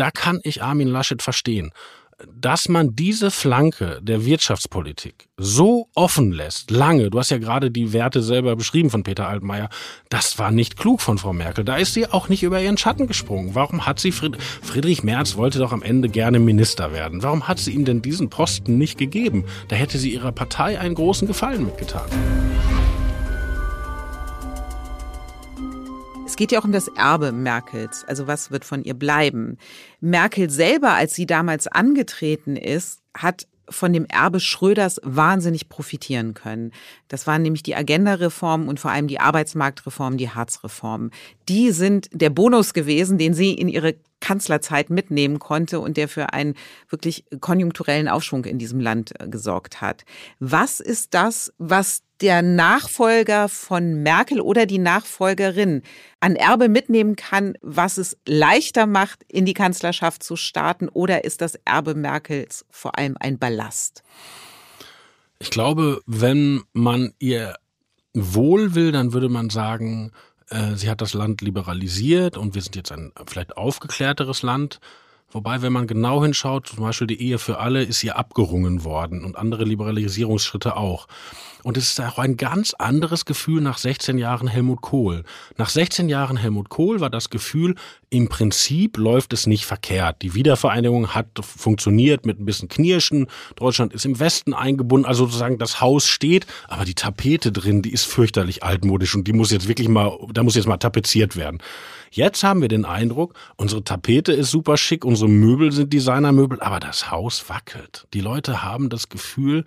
da 0.00 0.10
kann 0.10 0.40
ich 0.44 0.62
Armin 0.62 0.88
Laschet 0.88 1.20
verstehen. 1.20 1.72
Dass 2.34 2.68
man 2.68 2.94
diese 2.96 3.30
Flanke 3.30 3.98
der 4.02 4.26
Wirtschaftspolitik 4.26 5.28
so 5.38 5.88
offen 5.94 6.32
lässt, 6.32 6.70
lange, 6.70 7.08
du 7.08 7.18
hast 7.18 7.30
ja 7.30 7.38
gerade 7.38 7.70
die 7.70 7.94
Werte 7.94 8.22
selber 8.22 8.56
beschrieben 8.56 8.90
von 8.90 9.02
Peter 9.02 9.26
Altmaier, 9.26 9.70
das 10.10 10.38
war 10.38 10.50
nicht 10.50 10.76
klug 10.76 11.00
von 11.00 11.16
Frau 11.16 11.32
Merkel. 11.32 11.64
Da 11.64 11.76
ist 11.76 11.94
sie 11.94 12.06
auch 12.06 12.28
nicht 12.28 12.42
über 12.42 12.60
ihren 12.60 12.76
Schatten 12.76 13.06
gesprungen. 13.06 13.54
Warum 13.54 13.86
hat 13.86 14.00
sie, 14.00 14.12
Fried 14.12 14.36
Friedrich 14.40 15.02
Merz 15.02 15.36
wollte 15.36 15.58
doch 15.58 15.72
am 15.72 15.82
Ende 15.82 16.10
gerne 16.10 16.38
Minister 16.40 16.92
werden. 16.92 17.22
Warum 17.22 17.48
hat 17.48 17.58
sie 17.58 17.72
ihm 17.72 17.86
denn 17.86 18.02
diesen 18.02 18.28
Posten 18.28 18.76
nicht 18.76 18.98
gegeben? 18.98 19.44
Da 19.68 19.76
hätte 19.76 19.98
sie 19.98 20.12
ihrer 20.12 20.32
Partei 20.32 20.78
einen 20.78 20.94
großen 20.94 21.26
Gefallen 21.26 21.64
mitgetan. 21.64 22.08
Geht 26.40 26.52
ja 26.52 26.60
auch 26.60 26.64
um 26.64 26.72
das 26.72 26.88
Erbe 26.88 27.32
Merkels, 27.32 28.02
also 28.08 28.26
was 28.26 28.50
wird 28.50 28.64
von 28.64 28.82
ihr 28.82 28.94
bleiben. 28.94 29.58
Merkel 30.00 30.48
selber, 30.48 30.94
als 30.94 31.14
sie 31.14 31.26
damals 31.26 31.66
angetreten 31.66 32.56
ist, 32.56 33.02
hat 33.12 33.46
von 33.68 33.92
dem 33.92 34.06
Erbe 34.06 34.40
Schröders 34.40 35.02
wahnsinnig 35.04 35.68
profitieren 35.68 36.32
können. 36.32 36.72
Das 37.08 37.26
waren 37.26 37.42
nämlich 37.42 37.62
die 37.62 37.76
Agenda-Reformen 37.76 38.68
und 38.68 38.80
vor 38.80 38.90
allem 38.90 39.06
die 39.06 39.20
Arbeitsmarktreformen, 39.20 40.16
die 40.16 40.30
Hartz-Reformen. 40.30 41.10
Die 41.50 41.72
sind 41.72 42.08
der 42.10 42.30
Bonus 42.30 42.72
gewesen, 42.72 43.18
den 43.18 43.34
sie 43.34 43.52
in 43.52 43.68
ihre 43.68 43.96
Kanzlerzeit 44.20 44.90
mitnehmen 44.90 45.38
konnte 45.38 45.80
und 45.80 45.96
der 45.96 46.08
für 46.08 46.32
einen 46.32 46.54
wirklich 46.88 47.24
konjunkturellen 47.40 48.08
Aufschwung 48.08 48.44
in 48.44 48.58
diesem 48.58 48.80
Land 48.80 49.12
äh, 49.18 49.28
gesorgt 49.28 49.80
hat. 49.80 50.04
Was 50.38 50.80
ist 50.80 51.14
das, 51.14 51.52
was 51.58 52.02
der 52.20 52.42
Nachfolger 52.42 53.48
von 53.48 54.02
Merkel 54.02 54.40
oder 54.40 54.66
die 54.66 54.78
Nachfolgerin 54.78 55.82
an 56.20 56.36
Erbe 56.36 56.68
mitnehmen 56.68 57.16
kann, 57.16 57.54
was 57.62 57.98
es 57.98 58.16
leichter 58.26 58.86
macht, 58.86 59.24
in 59.28 59.46
die 59.46 59.54
Kanzlerschaft 59.54 60.22
zu 60.22 60.36
starten? 60.36 60.88
Oder 60.88 61.24
ist 61.24 61.40
das 61.40 61.58
Erbe 61.64 61.94
Merkels 61.94 62.66
vor 62.70 62.98
allem 62.98 63.16
ein 63.18 63.38
Ballast? 63.38 64.02
Ich 65.38 65.50
glaube, 65.50 66.02
wenn 66.06 66.62
man 66.74 67.14
ihr 67.18 67.54
wohl 68.12 68.74
will, 68.74 68.92
dann 68.92 69.12
würde 69.12 69.28
man 69.28 69.48
sagen, 69.48 70.12
äh, 70.50 70.74
sie 70.76 70.90
hat 70.90 71.00
das 71.00 71.14
Land 71.14 71.40
liberalisiert 71.40 72.36
und 72.36 72.54
wir 72.54 72.62
sind 72.62 72.76
jetzt 72.76 72.92
ein 72.92 73.12
vielleicht 73.26 73.56
aufgeklärteres 73.56 74.42
Land. 74.42 74.80
Wobei, 75.32 75.62
wenn 75.62 75.72
man 75.72 75.86
genau 75.86 76.22
hinschaut, 76.22 76.66
zum 76.66 76.84
Beispiel 76.84 77.06
die 77.06 77.22
Ehe 77.22 77.38
für 77.38 77.58
alle 77.58 77.84
ist 77.84 78.02
ihr 78.02 78.16
abgerungen 78.16 78.82
worden 78.82 79.24
und 79.24 79.36
andere 79.36 79.64
Liberalisierungsschritte 79.64 80.76
auch. 80.76 81.06
Und 81.62 81.76
es 81.76 81.90
ist 81.90 82.00
auch 82.00 82.18
ein 82.18 82.36
ganz 82.36 82.74
anderes 82.74 83.24
Gefühl 83.26 83.60
nach 83.60 83.78
16 83.78 84.18
Jahren 84.18 84.48
Helmut 84.48 84.80
Kohl. 84.80 85.24
Nach 85.56 85.68
16 85.68 86.08
Jahren 86.08 86.36
Helmut 86.36 86.68
Kohl 86.68 87.00
war 87.00 87.10
das 87.10 87.30
Gefühl, 87.30 87.74
im 88.08 88.28
Prinzip 88.28 88.96
läuft 88.96 89.32
es 89.32 89.46
nicht 89.46 89.66
verkehrt. 89.66 90.22
Die 90.22 90.34
Wiedervereinigung 90.34 91.08
hat 91.08 91.26
funktioniert 91.40 92.26
mit 92.26 92.40
ein 92.40 92.44
bisschen 92.44 92.68
Knirschen. 92.68 93.26
Deutschland 93.56 93.92
ist 93.92 94.06
im 94.06 94.18
Westen 94.18 94.54
eingebunden, 94.54 95.06
also 95.06 95.26
sozusagen 95.26 95.58
das 95.58 95.80
Haus 95.80 96.06
steht, 96.06 96.46
aber 96.66 96.84
die 96.84 96.94
Tapete 96.94 97.52
drin, 97.52 97.82
die 97.82 97.92
ist 97.92 98.06
fürchterlich 98.06 98.62
altmodisch 98.64 99.14
und 99.14 99.28
die 99.28 99.32
muss 99.32 99.52
jetzt 99.52 99.68
wirklich 99.68 99.88
mal, 99.88 100.18
da 100.32 100.42
muss 100.42 100.56
jetzt 100.56 100.66
mal 100.66 100.78
tapeziert 100.78 101.36
werden. 101.36 101.58
Jetzt 102.12 102.42
haben 102.42 102.60
wir 102.60 102.68
den 102.68 102.84
Eindruck, 102.84 103.34
unsere 103.56 103.84
Tapete 103.84 104.32
ist 104.32 104.50
super 104.50 104.76
schick, 104.76 105.04
unsere 105.04 105.30
Möbel 105.30 105.70
sind 105.70 105.92
Designermöbel, 105.92 106.60
aber 106.60 106.80
das 106.80 107.12
Haus 107.12 107.48
wackelt. 107.48 108.08
Die 108.14 108.20
Leute 108.20 108.64
haben 108.64 108.88
das 108.88 109.08
Gefühl, 109.10 109.64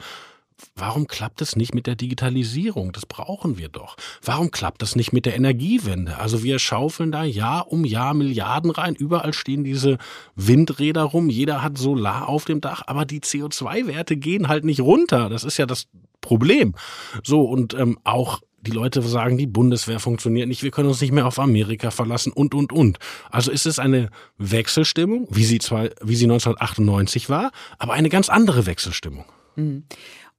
warum 0.75 1.07
klappt 1.07 1.41
es 1.41 1.55
nicht 1.55 1.73
mit 1.73 1.87
der 1.87 1.95
Digitalisierung? 1.95 2.91
Das 2.91 3.05
brauchen 3.05 3.57
wir 3.57 3.69
doch. 3.69 3.95
Warum 4.21 4.51
klappt 4.51 4.81
das 4.81 4.97
nicht 4.97 5.13
mit 5.13 5.25
der 5.25 5.35
Energiewende? 5.35 6.17
Also 6.17 6.43
wir 6.43 6.59
schaufeln 6.59 7.13
da 7.13 7.23
Jahr 7.23 7.71
um 7.71 7.85
Jahr 7.85 8.13
Milliarden 8.13 8.71
rein. 8.71 8.95
Überall 8.95 9.33
stehen 9.33 9.63
diese 9.63 9.97
Windräder 10.35 11.03
rum. 11.03 11.29
Jeder 11.29 11.61
hat 11.61 11.77
Solar 11.77 12.27
auf 12.27 12.43
dem 12.43 12.59
Dach, 12.59 12.83
aber 12.87 13.05
die 13.05 13.21
CO2-Werte 13.21 14.17
gehen 14.17 14.49
halt 14.49 14.65
nicht 14.65 14.81
runter. 14.81 15.29
Das 15.29 15.45
ist 15.45 15.57
ja 15.57 15.65
das 15.65 15.87
Problem. 16.19 16.75
So 17.23 17.43
und 17.43 17.73
ähm, 17.73 17.97
auch 18.03 18.41
die 18.65 18.71
Leute 18.71 19.01
sagen, 19.01 19.37
die 19.37 19.47
Bundeswehr 19.47 19.99
funktioniert 19.99 20.47
nicht, 20.47 20.63
wir 20.63 20.71
können 20.71 20.89
uns 20.89 21.01
nicht 21.01 21.11
mehr 21.11 21.25
auf 21.25 21.39
Amerika 21.39 21.91
verlassen 21.91 22.31
und, 22.31 22.55
und, 22.55 22.71
und. 22.71 22.97
Also 23.29 23.51
ist 23.51 23.65
es 23.65 23.79
eine 23.79 24.09
Wechselstimmung, 24.37 25.27
wie 25.29 25.43
sie, 25.43 25.59
zwar, 25.59 25.89
wie 26.01 26.15
sie 26.15 26.25
1998 26.25 27.29
war, 27.29 27.51
aber 27.77 27.93
eine 27.93 28.09
ganz 28.09 28.29
andere 28.29 28.65
Wechselstimmung. 28.65 29.25
Mhm. 29.55 29.83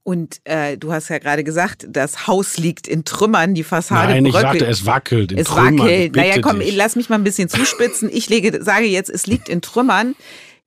Und 0.03 0.39
äh, 0.43 0.77
du 0.77 0.93
hast 0.93 1.09
ja 1.09 1.17
gerade 1.17 1.43
gesagt, 1.43 1.87
das 1.89 2.27
Haus 2.27 2.57
liegt 2.57 2.87
in 2.87 3.05
Trümmern, 3.05 3.55
die 3.55 3.63
Fassade 3.63 4.13
Nein, 4.13 4.25
ich 4.27 4.33
sagte, 4.33 4.67
es 4.67 4.85
wackelt 4.85 5.31
in 5.31 5.39
es 5.39 5.47
Trümmern. 5.47 5.79
wackelt. 5.79 6.15
Naja, 6.15 6.41
komm, 6.41 6.59
dich. 6.59 6.75
lass 6.75 6.95
mich 6.95 7.09
mal 7.09 7.15
ein 7.15 7.23
bisschen 7.23 7.49
zuspitzen. 7.49 8.09
Ich 8.13 8.29
lege, 8.29 8.63
sage 8.63 8.85
jetzt, 8.85 9.09
es 9.09 9.25
liegt 9.25 9.49
in 9.49 9.61
Trümmern. 9.61 10.13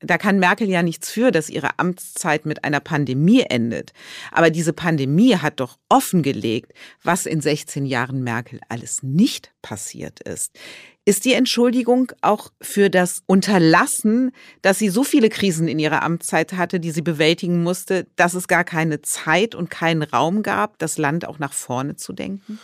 Da 0.00 0.16
kann 0.16 0.38
Merkel 0.38 0.68
ja 0.68 0.82
nichts 0.82 1.10
für, 1.10 1.32
dass 1.32 1.50
ihre 1.50 1.78
Amtszeit 1.78 2.46
mit 2.46 2.62
einer 2.64 2.78
Pandemie 2.78 3.42
endet. 3.42 3.92
Aber 4.30 4.50
diese 4.50 4.72
Pandemie 4.72 5.36
hat 5.36 5.58
doch 5.58 5.76
offengelegt, 5.88 6.72
was 7.02 7.26
in 7.26 7.40
16 7.40 7.84
Jahren 7.84 8.22
Merkel 8.22 8.60
alles 8.68 9.02
nicht 9.02 9.52
passiert 9.60 10.20
ist. 10.20 10.56
Ist 11.04 11.24
die 11.24 11.32
Entschuldigung 11.32 12.12
auch 12.20 12.52
für 12.60 12.90
das 12.90 13.22
Unterlassen, 13.26 14.30
dass 14.62 14.78
sie 14.78 14.90
so 14.90 15.02
viele 15.02 15.30
Krisen 15.30 15.66
in 15.66 15.78
ihrer 15.78 16.02
Amtszeit 16.02 16.52
hatte, 16.52 16.80
die 16.80 16.90
sie 16.90 17.02
bewältigen 17.02 17.62
musste, 17.62 18.06
dass 18.14 18.34
es 18.34 18.46
gar 18.46 18.62
keine 18.62 19.00
Zeit 19.02 19.54
und 19.54 19.70
keinen 19.70 20.02
Raum 20.02 20.42
gab, 20.42 20.78
das 20.78 20.98
Land 20.98 21.26
auch 21.26 21.38
nach 21.38 21.54
vorne 21.54 21.96
zu 21.96 22.12
denken? 22.12 22.60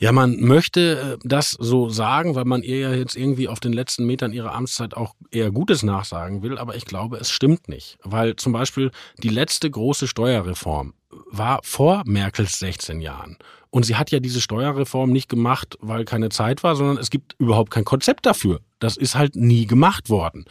Ja, 0.00 0.12
man 0.12 0.38
möchte 0.40 1.16
äh, 1.16 1.18
das 1.24 1.50
so 1.50 1.88
sagen, 1.88 2.36
weil 2.36 2.44
man 2.44 2.62
ihr 2.62 2.78
ja 2.78 2.92
jetzt 2.92 3.16
irgendwie 3.16 3.48
auf 3.48 3.58
den 3.58 3.72
letzten 3.72 4.06
Metern 4.06 4.32
ihrer 4.32 4.54
Amtszeit 4.54 4.94
auch 4.94 5.14
eher 5.32 5.50
Gutes 5.50 5.82
nachsagen 5.82 6.42
will, 6.42 6.56
aber 6.56 6.76
ich 6.76 6.84
glaube, 6.84 7.16
es 7.16 7.32
stimmt 7.32 7.68
nicht. 7.68 7.98
Weil 8.04 8.36
zum 8.36 8.52
Beispiel 8.52 8.92
die 9.22 9.28
letzte 9.28 9.68
große 9.68 10.06
Steuerreform 10.06 10.94
war 11.30 11.58
vor 11.64 12.02
Merkels 12.06 12.60
16 12.60 13.00
Jahren. 13.00 13.38
Und 13.70 13.86
sie 13.86 13.96
hat 13.96 14.12
ja 14.12 14.20
diese 14.20 14.40
Steuerreform 14.40 15.10
nicht 15.10 15.28
gemacht, 15.28 15.76
weil 15.80 16.04
keine 16.04 16.28
Zeit 16.28 16.62
war, 16.62 16.76
sondern 16.76 16.98
es 16.98 17.10
gibt 17.10 17.34
überhaupt 17.38 17.70
kein 17.70 17.84
Konzept 17.84 18.24
dafür. 18.24 18.60
Das 18.78 18.96
ist 18.96 19.16
halt 19.16 19.34
nie 19.34 19.66
gemacht 19.66 20.10
worden. 20.10 20.44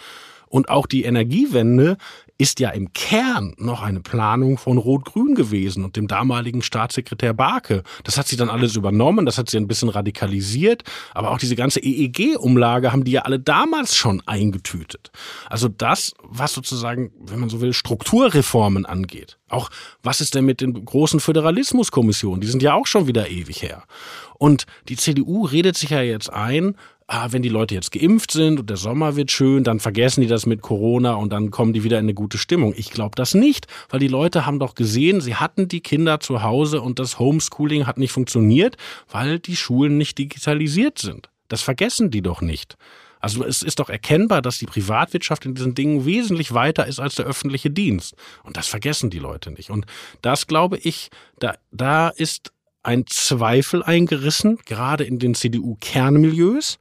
Und 0.47 0.69
auch 0.69 0.87
die 0.87 1.03
Energiewende 1.03 1.97
ist 2.37 2.59
ja 2.59 2.69
im 2.69 2.93
Kern 2.93 3.53
noch 3.57 3.81
eine 3.81 3.99
Planung 3.99 4.57
von 4.57 4.77
Rot-Grün 4.77 5.33
gewesen 5.33 5.83
und 5.83 5.95
dem 5.95 6.07
damaligen 6.07 6.61
Staatssekretär 6.61 7.33
Barke. 7.33 7.83
Das 8.03 8.17
hat 8.17 8.27
sie 8.27 8.37
dann 8.37 8.49
alles 8.49 8.75
übernommen, 8.75 9.25
das 9.25 9.37
hat 9.37 9.49
sie 9.49 9.57
ein 9.57 9.67
bisschen 9.67 9.89
radikalisiert, 9.89 10.83
aber 11.13 11.31
auch 11.31 11.39
diese 11.39 11.55
ganze 11.55 11.79
EEG-Umlage 11.79 12.91
haben 12.91 13.03
die 13.03 13.11
ja 13.11 13.21
alle 13.21 13.39
damals 13.39 13.95
schon 13.95 14.21
eingetütet. 14.25 15.11
Also 15.49 15.67
das, 15.67 16.13
was 16.21 16.53
sozusagen, 16.53 17.11
wenn 17.19 17.39
man 17.39 17.49
so 17.49 17.61
will, 17.61 17.73
Strukturreformen 17.73 18.85
angeht. 18.85 19.37
Auch 19.49 19.69
was 20.03 20.21
ist 20.21 20.35
denn 20.35 20.45
mit 20.45 20.61
den 20.61 20.85
großen 20.85 21.19
Föderalismuskommissionen? 21.19 22.41
Die 22.41 22.47
sind 22.47 22.61
ja 22.61 22.73
auch 22.73 22.85
schon 22.85 23.07
wieder 23.07 23.29
ewig 23.29 23.61
her. 23.61 23.83
Und 24.37 24.65
die 24.89 24.97
CDU 24.97 25.45
redet 25.45 25.77
sich 25.77 25.89
ja 25.89 26.01
jetzt 26.01 26.31
ein, 26.31 26.75
ah, 27.07 27.27
wenn 27.31 27.41
die 27.41 27.49
Leute 27.49 27.73
jetzt 27.73 27.91
geimpft 27.91 28.31
sind 28.31 28.59
und 28.59 28.69
der 28.69 28.77
Sommer 28.77 29.15
wird 29.15 29.31
schön, 29.31 29.63
dann 29.63 29.79
vergessen 29.79 30.21
die 30.21 30.27
das 30.27 30.45
mit 30.45 30.61
Corona 30.61 31.13
und 31.13 31.31
dann 31.31 31.51
kommen 31.51 31.73
die 31.73 31.83
wieder 31.83 31.97
in 31.97 32.05
eine 32.05 32.13
gute 32.13 32.37
Stimmung. 32.37 32.73
Ich 32.75 32.91
glaube 32.91 33.15
das 33.15 33.33
nicht, 33.33 33.67
weil 33.89 33.99
die 33.99 34.09
Leute 34.09 34.45
haben 34.45 34.59
doch 34.59 34.75
gesehen, 34.75 35.21
sie 35.21 35.35
hatten 35.35 35.67
die 35.67 35.81
Kinder 35.81 36.19
zu 36.19 36.43
Hause 36.43 36.81
und 36.81 36.99
das 36.99 37.17
Homeschooling 37.17 37.87
hat 37.87 37.97
nicht 37.97 38.11
funktioniert, 38.11 38.75
weil 39.09 39.39
die 39.39 39.55
Schulen 39.55 39.97
nicht 39.97 40.17
digitalisiert 40.17 40.99
sind. 40.99 41.29
Das 41.47 41.61
vergessen 41.61 42.11
die 42.11 42.21
doch 42.21 42.41
nicht. 42.41 42.75
Also 43.19 43.43
es 43.43 43.63
ist 43.63 43.79
doch 43.79 43.89
erkennbar, 43.89 44.41
dass 44.41 44.59
die 44.59 44.65
Privatwirtschaft 44.65 45.45
in 45.45 45.55
diesen 45.55 45.73
Dingen 45.73 46.05
wesentlich 46.05 46.53
weiter 46.53 46.85
ist 46.85 46.99
als 46.99 47.15
der 47.15 47.25
öffentliche 47.25 47.71
Dienst. 47.71 48.15
Und 48.43 48.57
das 48.57 48.67
vergessen 48.67 49.09
die 49.09 49.19
Leute 49.19 49.51
nicht. 49.51 49.69
Und 49.69 49.85
das 50.21 50.45
glaube 50.45 50.77
ich, 50.77 51.09
da, 51.39 51.55
da 51.71 52.09
ist 52.09 52.51
ein 52.87 53.05
Zweifel 53.05 53.83
eingerissen, 53.83 54.59
gerade 54.65 55.03
in 55.03 55.19
den 55.19 55.35
CDU-Kernmilieus. 55.35 56.79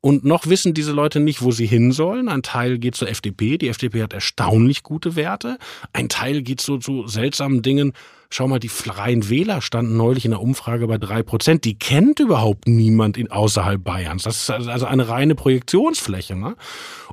Und 0.00 0.24
noch 0.24 0.46
wissen 0.48 0.74
diese 0.74 0.92
Leute 0.92 1.20
nicht, 1.20 1.42
wo 1.42 1.50
sie 1.50 1.66
hin 1.66 1.92
sollen. 1.92 2.28
Ein 2.28 2.42
Teil 2.42 2.78
geht 2.78 2.94
zur 2.94 3.08
FDP. 3.08 3.58
Die 3.58 3.68
FDP 3.68 4.02
hat 4.02 4.14
erstaunlich 4.14 4.82
gute 4.82 5.16
Werte. 5.16 5.58
Ein 5.92 6.08
Teil 6.08 6.42
geht 6.42 6.62
so 6.62 6.78
zu 6.78 7.06
seltsamen 7.06 7.60
Dingen. 7.62 7.92
Schau 8.30 8.48
mal, 8.48 8.58
die 8.58 8.68
Freien 8.68 9.28
Wähler 9.28 9.60
standen 9.60 9.96
neulich 9.96 10.24
in 10.24 10.32
der 10.32 10.40
Umfrage 10.40 10.86
bei 10.86 10.98
drei 10.98 11.22
Prozent. 11.22 11.64
Die 11.64 11.78
kennt 11.78 12.20
überhaupt 12.20 12.66
niemand 12.66 13.16
in, 13.16 13.30
außerhalb 13.30 13.82
Bayerns. 13.82 14.24
Das 14.24 14.48
ist 14.48 14.50
also 14.50 14.86
eine 14.86 15.08
reine 15.08 15.34
Projektionsfläche. 15.34 16.36
Ne? 16.36 16.56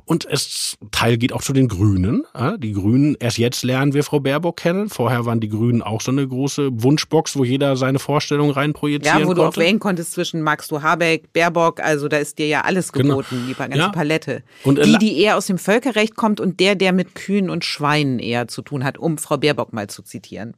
Und 0.04 0.24
es 0.24 0.76
Teil 0.90 1.16
geht 1.16 1.32
auch 1.32 1.42
zu 1.42 1.52
den 1.52 1.68
Grünen. 1.68 2.24
Die 2.58 2.72
Grünen, 2.72 3.16
erst 3.20 3.38
jetzt 3.38 3.62
lernen 3.62 3.94
wir 3.94 4.02
Frau 4.02 4.20
Baerbock 4.20 4.56
kennen. 4.56 4.88
Vorher 4.88 5.26
waren 5.26 5.40
die 5.40 5.48
Grünen 5.48 5.80
auch 5.80 6.00
so 6.00 6.10
eine 6.10 6.26
große 6.26 6.70
Wunschbox, 6.82 7.36
wo 7.36 7.44
jeder 7.44 7.76
seine 7.76 7.98
Vorstellung 7.98 8.50
reinprojizieren 8.50 9.18
konnte. 9.18 9.18
Ja, 9.18 9.24
wo 9.24 9.28
konnte. 9.28 9.56
du 9.56 9.62
auch 9.62 9.64
wählen 9.64 9.78
konntest 9.78 10.12
zwischen 10.12 10.42
magst 10.42 10.70
du 10.70 10.82
Habeck, 10.82 11.32
Baerbock, 11.32 11.80
also 11.80 12.08
da 12.08 12.16
ist 12.16 12.38
dir 12.38 12.48
ja 12.48 12.62
alles 12.62 12.92
geboten, 12.92 13.26
genau. 13.30 13.46
die 13.48 13.54
ganze 13.54 13.78
ja. 13.78 13.88
Palette. 13.90 14.42
Und, 14.64 14.78
äh, 14.78 14.84
die, 14.84 14.98
die 14.98 15.18
eher 15.20 15.36
aus 15.36 15.46
dem 15.46 15.58
Völkerrecht 15.58 16.16
kommt 16.16 16.40
und 16.40 16.58
der, 16.58 16.74
der 16.74 16.92
mit 16.92 17.14
Kühen 17.14 17.48
und 17.48 17.64
Schweinen 17.64 18.18
eher 18.18 18.48
zu 18.48 18.62
tun 18.62 18.84
hat, 18.84 18.98
um 18.98 19.18
Frau 19.18 19.36
Baerbock 19.36 19.72
mal 19.72 19.88
zu 19.88 20.02
zitieren. 20.02 20.54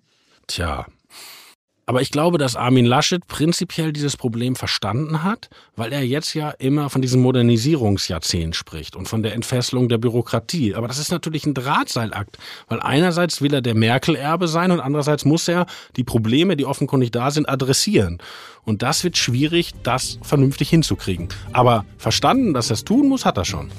Tja. 0.47 0.87
Aber 1.87 2.01
ich 2.01 2.11
glaube, 2.11 2.39
dass 2.39 2.57
Armin 2.57 2.87
Laschet 2.87 3.27
prinzipiell 3.27 3.93
dieses 3.93 4.17
Problem 4.17 4.57
verstanden 4.57 5.23
hat, 5.23 5.51
weil 5.77 5.93
er 5.93 6.03
jetzt 6.03 6.33
ja 6.33 6.51
immer 6.51 6.89
von 6.89 7.03
diesem 7.03 7.21
Modernisierungsjahrzehnt 7.21 8.57
spricht 8.57 8.97
und 8.97 9.07
von 9.07 9.23
der 9.23 9.35
Entfesselung 9.35 9.91
der 9.91 9.99
Bürokratie. 9.99 10.75
Aber 10.75 10.89
das 10.89 10.99
ist 10.99 11.11
natürlich 11.11 11.45
ein 11.45 11.53
Drahtseilakt, 11.53 12.39
weil 12.69 12.81
einerseits 12.81 13.43
will 13.43 13.53
er 13.53 13.61
der 13.61 13.75
Merkel-Erbe 13.75 14.49
sein 14.49 14.71
und 14.71 14.81
andererseits 14.81 15.27
muss 15.27 15.47
er 15.47 15.67
die 15.97 16.05
Probleme, 16.05 16.57
die 16.57 16.65
offenkundig 16.65 17.11
da 17.11 17.31
sind, 17.31 17.49
adressieren. 17.49 18.19
Und 18.65 18.83
das 18.83 19.05
wird 19.05 19.19
schwierig, 19.19 19.73
das 19.83 20.19
vernünftig 20.23 20.71
hinzukriegen. 20.71 21.29
Aber 21.53 21.85
verstanden, 21.99 22.55
dass 22.55 22.71
er 22.71 22.75
es 22.75 22.85
tun 22.85 23.09
muss, 23.09 23.27
hat 23.27 23.37
er 23.37 23.45
schon. 23.45 23.71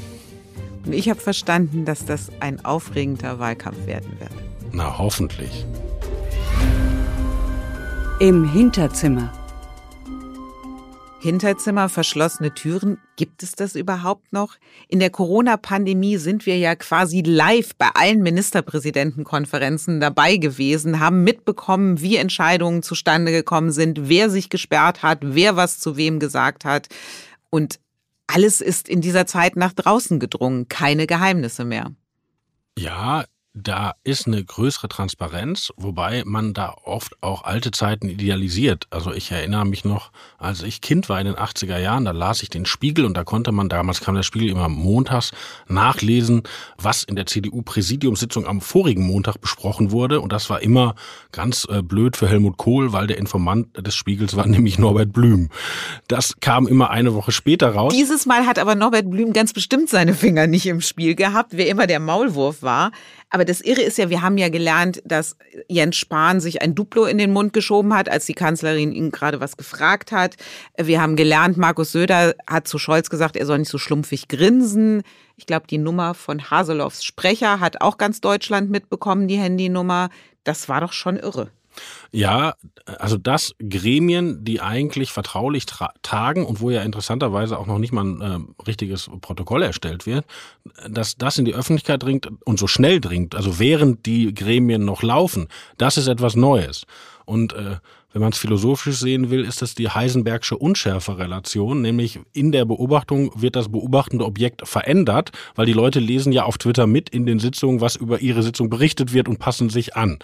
Und 0.86 0.94
ich 0.94 1.10
habe 1.10 1.20
verstanden, 1.20 1.86
dass 1.86 2.06
das 2.06 2.30
ein 2.40 2.64
aufregender 2.64 3.40
Wahlkampf 3.40 3.88
werden 3.88 4.20
wird. 4.20 4.30
Na, 4.72 5.00
hoffentlich. 5.00 5.66
Im 8.20 8.46
Hinterzimmer. 8.46 9.30
Hinterzimmer, 11.20 11.90
verschlossene 11.90 12.54
Türen, 12.54 12.98
gibt 13.18 13.44
es 13.44 13.52
das 13.52 13.76
überhaupt 13.76 14.32
noch? 14.32 14.56
In 14.88 15.00
der 15.00 15.10
Corona-Pandemie 15.10 16.16
sind 16.16 16.46
wir 16.46 16.58
ja 16.58 16.78
quasi 16.78 17.24
live 17.24 17.76
bei 17.76 17.90
allen 17.94 18.24
Ministerpräsidentenkonferenzen 18.24 20.00
dabei 20.00 20.38
gewesen, 20.38 21.02
haben 21.02 21.26
mitbekommen, 21.26 22.00
wie 22.00 22.16
Entscheidungen 22.16 22.84
zustande 22.84 23.34
gekommen 23.34 23.74
sind, 23.74 24.08
wer 24.08 24.30
sich 24.30 24.50
gesperrt 24.50 25.04
hat, 25.04 25.20
wer 25.22 25.58
was 25.58 25.82
zu 25.82 25.98
wem 25.98 26.22
gesagt 26.22 26.64
hat. 26.64 26.88
Und 27.50 27.82
alles 28.28 28.62
ist 28.62 28.88
in 28.88 29.02
dieser 29.02 29.26
Zeit 29.26 29.58
nach 29.58 29.74
draußen 29.74 30.22
gedrungen, 30.22 30.70
keine 30.70 31.06
Geheimnisse 31.06 31.66
mehr. 31.66 31.92
Ja, 32.80 33.26
da 33.58 33.96
ist 34.04 34.28
eine 34.28 34.44
größere 34.44 34.90
Transparenz, 34.90 35.72
wobei 35.78 36.24
man 36.26 36.54
da 36.54 36.76
oft 36.84 37.24
auch 37.24 37.46
alte 37.46 37.72
Zeiten 37.72 38.10
idealisiert. 38.10 38.86
Also 38.90 39.14
ich 39.14 39.32
erinnere 39.32 39.66
mich 39.66 39.86
noch, 39.86 40.12
als 40.38 40.62
ich 40.62 40.82
Kind 40.82 41.08
war 41.08 41.22
in 41.22 41.26
den 41.26 41.36
80er 41.36 41.78
Jahren, 41.78 42.04
da 42.04 42.12
las 42.12 42.44
ich 42.44 42.50
den 42.50 42.66
Spiegel 42.66 43.06
und 43.06 43.16
da 43.16 43.24
konnte 43.24 43.54
man, 43.54 43.70
damals 43.70 44.02
kam 44.02 44.16
der 44.16 44.24
Spiegel 44.24 44.50
immer 44.50 44.68
montags, 44.68 45.32
nachlesen, 45.70 46.44
was 46.78 47.04
in 47.04 47.16
der 47.16 47.28
CDU-Präsidiumssitzung 47.28 48.46
am 48.46 48.60
vorigen 48.60 49.08
Montag 49.08 49.40
besprochen 49.40 49.92
wurde. 49.92 50.20
Und 50.20 50.34
das 50.34 50.50
war 50.50 50.62
immer 50.62 50.96
ganz 51.32 51.66
äh, 51.70 51.82
blöd 51.82 52.18
für 52.18 52.28
Helmut 52.28 52.58
Kohl, 52.58 52.92
weil 52.92 53.08
der 53.08 53.18
Informant 53.18 53.68
des 53.78 53.96
Spiegels 53.96 54.36
war 54.36 54.48
nämlich 54.48 54.78
Norbert 54.80 55.14
Blüm. 55.14 55.50
Das 56.10 56.34
kam 56.42 56.68
immer 56.68 56.90
eine 56.90 57.14
Woche 57.14 57.32
später 57.32 57.70
raus. 57.70 57.94
Dieses 57.94 58.26
Mal 58.26 58.46
hat 58.46 58.60
aber 58.60 58.76
Norbert 58.76 59.10
Blüm 59.10 59.32
ganz 59.32 59.54
bestimmt 59.54 59.88
seine 59.88 60.14
Finger 60.14 60.46
nicht 60.46 60.66
im 60.66 60.82
Spiel 60.82 61.16
gehabt, 61.16 61.52
wer 61.54 61.70
immer 61.70 61.88
der 61.88 62.02
Maulwurf 62.02 62.62
war. 62.62 62.92
Aber 63.30 63.46
das 63.46 63.62
Irre 63.62 63.82
ist 63.82 63.98
ja, 63.98 64.10
wir 64.10 64.22
haben 64.22 64.38
ja 64.38 64.50
gelernt, 64.50 65.02
dass 65.06 65.36
Jens 65.68 65.98
Spahn 65.98 66.40
sich 66.40 66.62
ein 66.62 66.76
Duplo 66.76 67.06
in 67.06 67.18
den 67.18 67.34
Mund 67.34 67.54
geschoben 67.54 67.94
hat, 67.94 68.08
als 68.10 68.26
die 68.26 68.34
Kanzlerin 68.34 68.92
ihn 68.92 69.12
gerade 69.12 69.40
was 69.40 69.58
gefragt 69.58 70.12
hat. 70.12 70.36
Wir 70.78 71.02
haben 71.02 71.16
gelernt, 71.16 71.58
Markus 71.58 71.92
Söder 71.92 72.36
hat 72.48 72.68
zu 72.68 72.78
Scholz 72.78 73.10
gesagt, 73.10 73.36
er 73.36 73.46
soll 73.46 73.60
nicht 73.60 73.72
so 73.72 73.78
schlumpfig 73.78 74.28
grinsen. 74.28 75.04
Ich 75.38 75.46
glaube, 75.46 75.68
die 75.68 75.78
Nummer 75.78 76.14
von 76.14 76.50
Haseloffs 76.50 77.04
Sprecher 77.04 77.60
hat 77.60 77.82
auch 77.82 77.98
ganz 77.98 78.22
Deutschland 78.22 78.70
mitbekommen, 78.70 79.28
die 79.28 79.38
Handynummer. 79.38 80.10
Das 80.44 80.70
war 80.70 80.82
doch 80.82 80.94
schon 80.94 81.18
irre. 81.18 81.52
Ja, 82.12 82.56
also 82.86 83.18
dass 83.18 83.56
Gremien, 83.60 84.44
die 84.46 84.62
eigentlich 84.62 85.12
vertraulich 85.12 85.66
tagen 86.02 86.46
und 86.46 86.62
wo 86.62 86.70
ja 86.70 86.82
interessanterweise 86.82 87.58
auch 87.58 87.68
noch 87.68 87.80
nicht 87.80 87.92
mal 87.92 88.06
ein 88.06 88.22
äh, 88.22 88.64
richtiges 88.68 89.10
Protokoll 89.22 89.64
erstellt 89.64 90.06
wird, 90.06 90.26
dass 90.90 91.18
das 91.18 91.38
in 91.38 91.46
die 91.46 91.56
Öffentlichkeit 91.56 92.04
dringt 92.04 92.30
und 92.46 92.60
so 92.60 92.68
schnell 92.68 93.02
dringt, 93.02 93.36
also 93.36 93.60
während 93.60 94.06
die 94.06 94.34
Gremien 94.34 94.86
noch 94.86 95.04
laufen, 95.04 95.48
das 95.78 95.98
ist 95.98 96.08
etwas 96.08 96.36
Neues. 96.36 96.86
Und 97.26 97.54
äh, 97.54 97.78
wenn 98.16 98.22
man 98.22 98.32
es 98.32 98.38
philosophisch 98.38 98.96
sehen 98.96 99.30
will, 99.30 99.44
ist 99.44 99.62
das 99.62 99.76
die 99.76 99.90
Heisenbergsche 99.90 100.58
Unschärferelation, 100.58 101.82
nämlich 101.82 102.22
in 102.32 102.54
der 102.54 102.64
Beobachtung 102.64 103.30
wird 103.36 103.58
das 103.58 103.70
beobachtende 103.70 104.24
Objekt 104.24 104.66
verändert, 104.66 105.32
weil 105.56 105.66
die 105.66 105.74
Leute 105.74 106.00
lesen 106.00 106.32
ja 106.32 106.44
auf 106.44 106.58
Twitter 106.58 106.88
mit 106.88 107.10
in 107.10 107.26
den 107.26 107.40
Sitzungen, 107.40 107.82
was 107.82 107.98
über 107.98 108.22
ihre 108.22 108.42
Sitzung 108.42 108.70
berichtet 108.70 109.12
wird 109.12 109.28
und 109.28 109.40
passen 109.40 109.70
sich 109.70 109.98
an. 109.98 110.20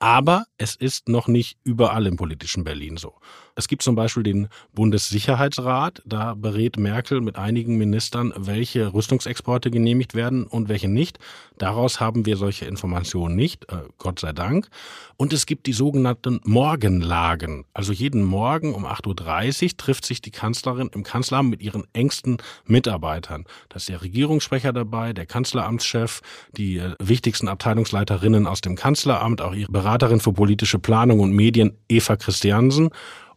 Aber 0.00 0.46
es 0.56 0.76
ist 0.76 1.08
noch 1.08 1.28
nicht 1.28 1.58
überall 1.62 2.06
im 2.06 2.16
politischen 2.16 2.64
Berlin 2.64 2.96
so. 2.96 3.20
Es 3.54 3.68
gibt 3.68 3.82
zum 3.82 3.94
Beispiel 3.94 4.22
den 4.22 4.48
Bundessicherheitsrat. 4.74 6.02
Da 6.04 6.34
berät 6.34 6.76
Merkel 6.76 7.20
mit 7.20 7.36
einigen 7.36 7.78
Ministern, 7.78 8.32
welche 8.36 8.92
Rüstungsexporte 8.92 9.70
genehmigt 9.70 10.14
werden 10.14 10.44
und 10.44 10.68
welche 10.68 10.88
nicht. 10.88 11.18
Daraus 11.58 12.00
haben 12.00 12.24
wir 12.24 12.36
solche 12.38 12.64
Informationen 12.64 13.36
nicht, 13.36 13.70
äh, 13.70 13.82
Gott 13.98 14.18
sei 14.18 14.32
Dank. 14.32 14.68
Und 15.16 15.34
es 15.34 15.44
gibt 15.44 15.66
die 15.66 15.74
sogenannten 15.74 16.40
Morgenlagen. 16.44 17.66
Also 17.74 17.92
jeden 17.92 18.24
Morgen 18.24 18.74
um 18.74 18.86
8.30 18.86 19.62
Uhr 19.64 19.76
trifft 19.76 20.06
sich 20.06 20.22
die 20.22 20.30
Kanzlerin 20.30 20.90
im 20.94 21.02
Kanzleramt 21.02 21.50
mit 21.50 21.60
ihren 21.60 21.84
engsten 21.92 22.38
Mitarbeitern. 22.64 23.44
Da 23.68 23.76
ist 23.76 23.90
der 23.90 24.00
Regierungssprecher 24.00 24.72
dabei, 24.72 25.12
der 25.12 25.26
Kanzleramtschef, 25.26 26.22
die 26.56 26.78
äh, 26.78 26.94
wichtigsten 26.98 27.48
Abteilungsleiterinnen 27.48 28.46
aus 28.46 28.62
dem 28.62 28.76
Kanzleramt, 28.76 29.42
auch 29.42 29.54
ihre 29.54 29.70
Beraterin 29.70 30.20
für 30.20 30.32
politische 30.32 30.78
Planung 30.78 31.20
und 31.20 31.32
Medien, 31.32 31.76
Eva 31.88 32.16
Christiansen. 32.16 32.90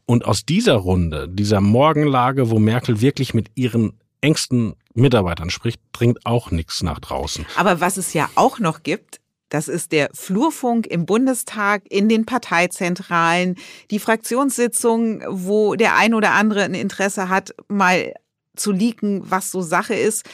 Und 0.05 0.25
aus 0.25 0.45
dieser 0.45 0.75
Runde, 0.75 1.29
dieser 1.29 1.61
Morgenlage, 1.61 2.49
wo 2.49 2.59
Merkel 2.59 3.01
wirklich 3.01 3.33
mit 3.33 3.51
ihren 3.55 3.93
engsten 4.21 4.73
Mitarbeitern 4.93 5.49
spricht, 5.49 5.81
dringt 5.91 6.25
auch 6.25 6.51
nichts 6.51 6.83
nach 6.83 6.99
draußen. 6.99 7.45
Aber 7.55 7.81
was 7.81 7.97
es 7.97 8.13
ja 8.13 8.29
auch 8.35 8.59
noch 8.59 8.83
gibt, 8.83 9.19
das 9.49 9.67
ist 9.67 9.91
der 9.91 10.09
Flurfunk 10.13 10.87
im 10.87 11.05
Bundestag, 11.05 11.83
in 11.89 12.09
den 12.09 12.25
Parteizentralen, 12.25 13.55
die 13.91 13.99
Fraktionssitzungen, 13.99 15.23
wo 15.29 15.75
der 15.75 15.95
ein 15.95 16.15
oder 16.15 16.31
andere 16.31 16.63
ein 16.63 16.73
Interesse 16.73 17.29
hat, 17.29 17.53
mal 17.67 18.13
zu 18.55 18.71
leaken, 18.71 19.21
was 19.29 19.51
so 19.51 19.61
Sache 19.61 19.93
ist. 19.93 20.27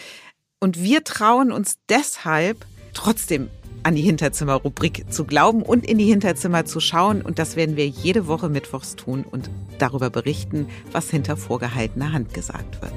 Und 0.62 0.82
wir 0.82 1.04
trauen 1.04 1.52
uns 1.52 1.76
deshalb 1.90 2.66
trotzdem 2.94 3.50
an 3.84 3.96
die 3.96 4.02
Hinterzimmer-Rubrik 4.02 5.12
zu 5.12 5.26
glauben 5.26 5.62
und 5.62 5.86
in 5.86 5.98
die 5.98 6.06
Hinterzimmer 6.06 6.66
zu 6.66 6.80
schauen. 6.80 7.22
Und 7.22 7.40
das 7.40 7.56
werden 7.56 7.76
wir 7.76 7.88
jede 7.88 8.28
Woche 8.28 8.50
mittwochs 8.50 8.96
tun 8.96 9.26
und 9.30 9.50
darüber 9.78 10.10
berichten, 10.10 10.68
was 10.92 11.10
hinter 11.10 11.38
vorgehaltener 11.38 12.12
Hand 12.12 12.34
gesagt 12.34 12.82
wird. 12.82 12.94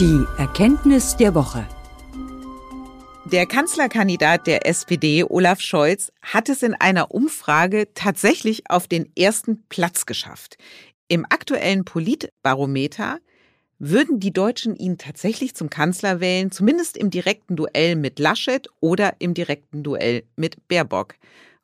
Die 0.00 0.24
Erkenntnis 0.38 1.16
der 1.16 1.34
Woche. 1.34 1.66
Der 3.24 3.46
Kanzlerkandidat 3.46 4.46
der 4.46 4.66
SPD, 4.66 5.24
Olaf 5.24 5.60
Scholz, 5.60 6.12
hat 6.22 6.48
es 6.48 6.62
in 6.62 6.74
einer 6.74 7.10
Umfrage 7.10 7.88
tatsächlich 7.92 8.70
auf 8.70 8.86
den 8.86 9.10
ersten 9.16 9.64
Platz 9.68 10.06
geschafft. 10.06 10.58
Im 11.08 11.24
aktuellen 11.24 11.84
Politbarometer 11.84 13.18
würden 13.78 14.20
die 14.20 14.32
Deutschen 14.32 14.74
ihn 14.74 14.98
tatsächlich 14.98 15.54
zum 15.54 15.70
Kanzler 15.70 16.20
wählen, 16.20 16.50
zumindest 16.50 16.96
im 16.96 17.10
direkten 17.10 17.56
Duell 17.56 17.96
mit 17.96 18.18
Laschet 18.18 18.68
oder 18.80 19.16
im 19.18 19.34
direkten 19.34 19.82
Duell 19.82 20.24
mit 20.36 20.66
Baerbock? 20.68 21.14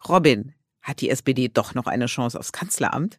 Robin, 0.09 0.55
hat 0.83 1.01
die 1.01 1.11
SPD 1.11 1.49
doch 1.49 1.75
noch 1.75 1.87
eine 1.87 2.07
Chance 2.07 2.39
aufs 2.39 2.53
Kanzleramt? 2.53 3.19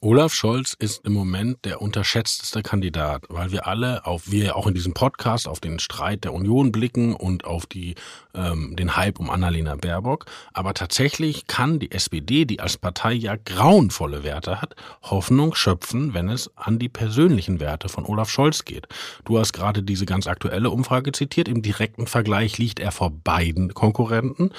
Olaf 0.00 0.32
Scholz 0.32 0.76
ist 0.78 1.04
im 1.04 1.12
Moment 1.12 1.64
der 1.64 1.82
unterschätzteste 1.82 2.62
Kandidat, 2.62 3.24
weil 3.30 3.50
wir 3.50 3.66
alle 3.66 4.06
auf, 4.06 4.30
wir 4.30 4.54
auch 4.54 4.68
in 4.68 4.74
diesem 4.74 4.94
Podcast 4.94 5.48
auf 5.48 5.58
den 5.58 5.80
Streit 5.80 6.22
der 6.22 6.34
Union 6.34 6.70
blicken 6.70 7.14
und 7.14 7.44
auf 7.44 7.66
die, 7.66 7.96
ähm, 8.32 8.76
den 8.76 8.96
Hype 8.96 9.18
um 9.18 9.28
Annalena 9.28 9.74
Baerbock. 9.74 10.26
Aber 10.52 10.72
tatsächlich 10.72 11.48
kann 11.48 11.80
die 11.80 11.90
SPD, 11.90 12.44
die 12.44 12.60
als 12.60 12.76
Partei 12.76 13.12
ja 13.12 13.34
grauenvolle 13.34 14.22
Werte 14.22 14.62
hat, 14.62 14.76
Hoffnung 15.02 15.56
schöpfen, 15.56 16.14
wenn 16.14 16.28
es 16.28 16.48
an 16.54 16.78
die 16.78 16.88
persönlichen 16.88 17.58
Werte 17.58 17.88
von 17.88 18.06
Olaf 18.06 18.30
Scholz 18.30 18.64
geht. 18.64 18.86
Du 19.24 19.36
hast 19.36 19.52
gerade 19.52 19.82
diese 19.82 20.06
ganz 20.06 20.28
aktuelle 20.28 20.70
Umfrage 20.70 21.10
zitiert. 21.10 21.48
Im 21.48 21.60
direkten 21.60 22.06
Vergleich 22.06 22.56
liegt 22.56 22.78
er 22.78 22.92
vor 22.92 23.10
beiden 23.10 23.74
Konkurrenten. 23.74 24.52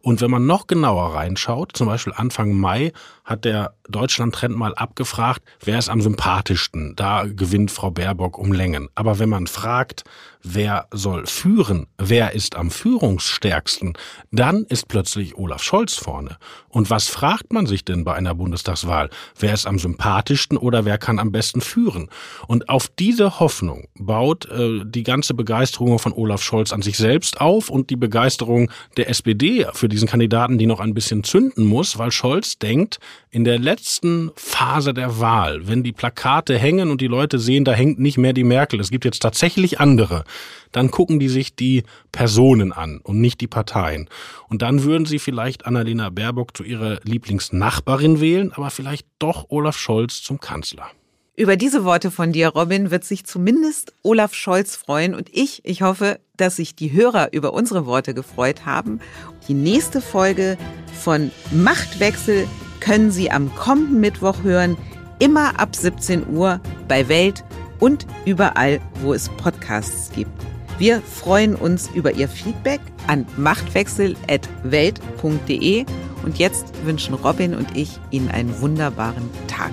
Und 0.00 0.20
wenn 0.20 0.30
man 0.30 0.46
noch 0.46 0.66
genauer 0.66 1.14
reinschaut, 1.14 1.72
zum 1.74 1.86
Beispiel 1.86 2.12
Anfang 2.16 2.52
Mai 2.52 2.92
hat 3.24 3.44
der 3.44 3.74
Deutschland-Trend 3.88 4.56
mal 4.56 4.74
abgefragt, 4.74 5.42
wer 5.64 5.78
ist 5.78 5.88
am 5.88 6.00
sympathischsten? 6.00 6.94
Da 6.96 7.24
gewinnt 7.24 7.70
Frau 7.70 7.90
Baerbock 7.90 8.38
um 8.38 8.52
Längen. 8.52 8.88
Aber 8.94 9.18
wenn 9.18 9.28
man 9.28 9.46
fragt, 9.46 10.04
wer 10.48 10.86
soll 10.92 11.26
führen, 11.26 11.86
wer 11.98 12.32
ist 12.32 12.56
am 12.56 12.70
führungsstärksten, 12.70 13.94
dann 14.30 14.64
ist 14.64 14.88
plötzlich 14.88 15.36
Olaf 15.36 15.62
Scholz 15.62 15.94
vorne. 15.94 16.36
Und 16.68 16.90
was 16.90 17.08
fragt 17.08 17.52
man 17.52 17.66
sich 17.66 17.84
denn 17.84 18.04
bei 18.04 18.14
einer 18.14 18.34
Bundestagswahl? 18.34 19.10
Wer 19.38 19.54
ist 19.54 19.66
am 19.66 19.78
sympathischsten 19.78 20.56
oder 20.56 20.84
wer 20.84 20.98
kann 20.98 21.18
am 21.18 21.32
besten 21.32 21.60
führen? 21.60 22.08
Und 22.46 22.68
auf 22.68 22.88
diese 22.88 23.40
Hoffnung 23.40 23.88
baut 23.98 24.46
äh, 24.46 24.84
die 24.84 25.02
ganze 25.02 25.34
Begeisterung 25.34 25.98
von 25.98 26.12
Olaf 26.12 26.42
Scholz 26.42 26.72
an 26.72 26.82
sich 26.82 26.96
selbst 26.96 27.40
auf 27.40 27.68
und 27.68 27.90
die 27.90 27.96
Begeisterung 27.96 28.70
der 28.96 29.08
SPD 29.08 29.66
für 29.72 29.88
diesen 29.88 30.06
Kandidaten, 30.06 30.58
die 30.58 30.66
noch 30.66 30.80
ein 30.80 30.94
bisschen 30.94 31.24
zünden 31.24 31.64
muss, 31.64 31.98
weil 31.98 32.12
Scholz 32.12 32.58
denkt, 32.58 32.98
in 33.30 33.44
der 33.44 33.58
letzten 33.58 34.30
Phase 34.36 34.94
der 34.94 35.20
Wahl, 35.20 35.68
wenn 35.68 35.82
die 35.82 35.92
Plakate 35.92 36.58
hängen 36.58 36.90
und 36.90 37.00
die 37.00 37.06
Leute 37.06 37.38
sehen, 37.38 37.64
da 37.64 37.72
hängt 37.72 37.98
nicht 37.98 38.16
mehr 38.16 38.32
die 38.32 38.44
Merkel, 38.44 38.80
es 38.80 38.90
gibt 38.90 39.04
jetzt 39.04 39.20
tatsächlich 39.20 39.80
andere, 39.80 40.24
dann 40.72 40.90
gucken 40.90 41.18
die 41.18 41.28
sich 41.28 41.56
die 41.56 41.84
Personen 42.12 42.72
an 42.72 43.00
und 43.02 43.20
nicht 43.20 43.40
die 43.40 43.46
Parteien. 43.46 44.08
Und 44.48 44.62
dann 44.62 44.82
würden 44.82 45.06
sie 45.06 45.18
vielleicht 45.18 45.66
Annalena 45.66 46.10
Baerbock 46.10 46.56
zu 46.56 46.64
ihrer 46.64 47.00
Lieblingsnachbarin 47.02 48.20
wählen, 48.20 48.52
aber 48.52 48.70
vielleicht 48.70 49.06
doch 49.18 49.46
Olaf 49.48 49.76
Scholz 49.76 50.22
zum 50.22 50.40
Kanzler. 50.40 50.90
Über 51.38 51.56
diese 51.56 51.84
Worte 51.84 52.10
von 52.10 52.32
dir, 52.32 52.48
Robin, 52.48 52.90
wird 52.90 53.04
sich 53.04 53.26
zumindest 53.26 53.92
Olaf 54.02 54.32
Scholz 54.32 54.74
freuen 54.74 55.14
und 55.14 55.28
ich, 55.32 55.60
ich 55.64 55.82
hoffe, 55.82 56.18
dass 56.38 56.56
sich 56.56 56.74
die 56.74 56.92
Hörer 56.92 57.34
über 57.34 57.52
unsere 57.52 57.84
Worte 57.84 58.14
gefreut 58.14 58.64
haben. 58.64 59.00
Die 59.46 59.52
nächste 59.52 60.00
Folge 60.00 60.56
von 60.94 61.30
Machtwechsel 61.52 62.48
können 62.80 63.10
Sie 63.10 63.30
am 63.30 63.54
kommenden 63.54 64.00
Mittwoch 64.00 64.44
hören, 64.44 64.78
immer 65.18 65.60
ab 65.60 65.76
17 65.76 66.26
Uhr 66.34 66.58
bei 66.88 67.08
Welt 67.08 67.44
und 67.80 68.06
überall, 68.24 68.80
wo 69.02 69.14
es 69.14 69.28
Podcasts 69.28 70.12
gibt. 70.12 70.30
Wir 70.78 71.00
freuen 71.00 71.54
uns 71.54 71.88
über 71.94 72.12
Ihr 72.12 72.28
Feedback 72.28 72.80
an 73.06 73.24
machtwechsel.welt.de 73.36 75.86
und 76.24 76.38
jetzt 76.38 76.72
wünschen 76.84 77.14
Robin 77.14 77.54
und 77.54 77.76
ich 77.76 78.00
Ihnen 78.10 78.30
einen 78.30 78.60
wunderbaren 78.60 79.30
Tag. 79.46 79.70